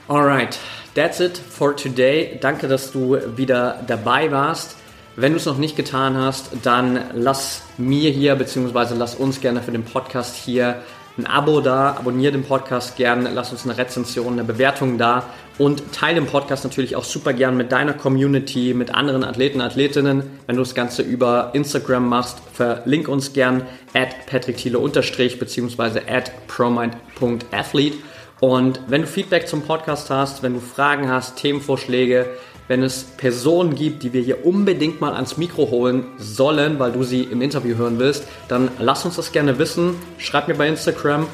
Alright, 0.09 0.59
that's 0.95 1.21
it 1.21 1.37
for 1.39 1.77
today. 1.77 2.39
Danke, 2.41 2.69
dass 2.69 2.93
du 2.93 3.19
wieder 3.37 3.83
dabei 3.87 4.31
warst. 4.31 4.77
Wenn 5.17 5.33
du 5.33 5.39
es 5.39 5.47
noch 5.47 5.59
nicht 5.59 5.77
getan 5.77 6.17
hast, 6.17 6.51
dann 6.63 6.99
lass 7.13 7.63
mir 7.79 8.11
hier, 8.11 8.35
beziehungsweise 8.35 8.95
lass 8.95 9.15
uns 9.15 9.41
gerne 9.41 9.63
für 9.63 9.71
den 9.71 9.85
Podcast 9.85 10.35
hier 10.35 10.83
ein 11.17 11.27
Abo 11.27 11.61
da, 11.61 11.91
abonniere 11.91 12.33
den 12.33 12.43
Podcast 12.43 12.97
gerne, 12.97 13.31
lass 13.33 13.53
uns 13.53 13.65
eine 13.65 13.79
Rezension, 13.79 14.33
eine 14.33 14.43
Bewertung 14.43 14.99
da 14.99 15.27
und 15.59 15.93
teile 15.93 16.17
den 16.17 16.27
Podcast 16.27 16.65
natürlich 16.65 16.97
auch 16.97 17.05
super 17.05 17.33
gern 17.33 17.57
mit 17.57 17.71
deiner 17.71 17.93
Community, 17.93 18.75
mit 18.75 18.93
anderen 18.93 19.23
Athleten, 19.23 19.61
Athletinnen. 19.61 20.25
Wenn 20.47 20.57
du 20.57 20.63
das 20.63 20.75
Ganze 20.75 21.03
über 21.03 21.51
Instagram 21.53 22.09
machst, 22.09 22.39
verlink 22.53 23.07
uns 23.07 23.33
gern 23.33 23.63
at 23.93 24.27
Patrick 24.27 24.57
Thiele 24.57 24.81
unterstrich 24.81 25.39
beziehungsweise 25.39 26.03
at 26.09 26.33
promind.athlete. 26.49 27.99
Und 28.41 28.81
wenn 28.89 29.03
du 29.03 29.07
Feedback 29.07 29.49
zum 29.49 29.63
Podcast 29.63 30.11
hast, 30.11 30.43
wenn 30.43 30.55
du 30.55 30.61
Fragen 30.61 31.09
hast, 31.09 31.37
Themenvorschläge, 31.37 32.27
wenn 32.69 32.83
es 32.83 33.05
Personen 33.05 33.75
gibt, 33.75 34.03
die 34.03 34.13
wir 34.13 34.23
hier 34.23 34.45
unbedingt 34.45 35.01
mal 35.01 35.15
ans 35.15 35.37
Mikro 35.37 35.71
holen 35.71 36.07
sollen, 36.19 36.79
weil 36.79 36.93
du 36.93 37.03
sie 37.03 37.23
im 37.23 37.43
Interview 37.43 37.77
hören 37.77 37.99
willst, 37.99 38.25
dann 38.49 38.71
lass 38.79 39.05
uns 39.05 39.17
das 39.17 39.33
gerne 39.33 39.59
wissen. 39.59 39.97
Schreib 40.19 40.49
mir 40.49 40.55
bei 40.55 40.69
Instagram 40.69 41.27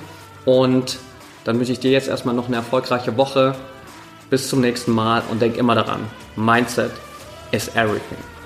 und 0.44 0.98
dann 1.44 1.58
wünsche 1.58 1.72
ich 1.72 1.80
dir 1.80 1.90
jetzt 1.90 2.08
erstmal 2.08 2.34
noch 2.34 2.48
eine 2.48 2.56
erfolgreiche 2.56 3.16
Woche. 3.16 3.54
Bis 4.28 4.48
zum 4.48 4.60
nächsten 4.60 4.92
Mal 4.92 5.22
und 5.30 5.42
denk 5.42 5.56
immer 5.56 5.74
daran, 5.74 6.00
Mindset 6.36 6.92
is 7.50 7.68
everything. 7.74 8.39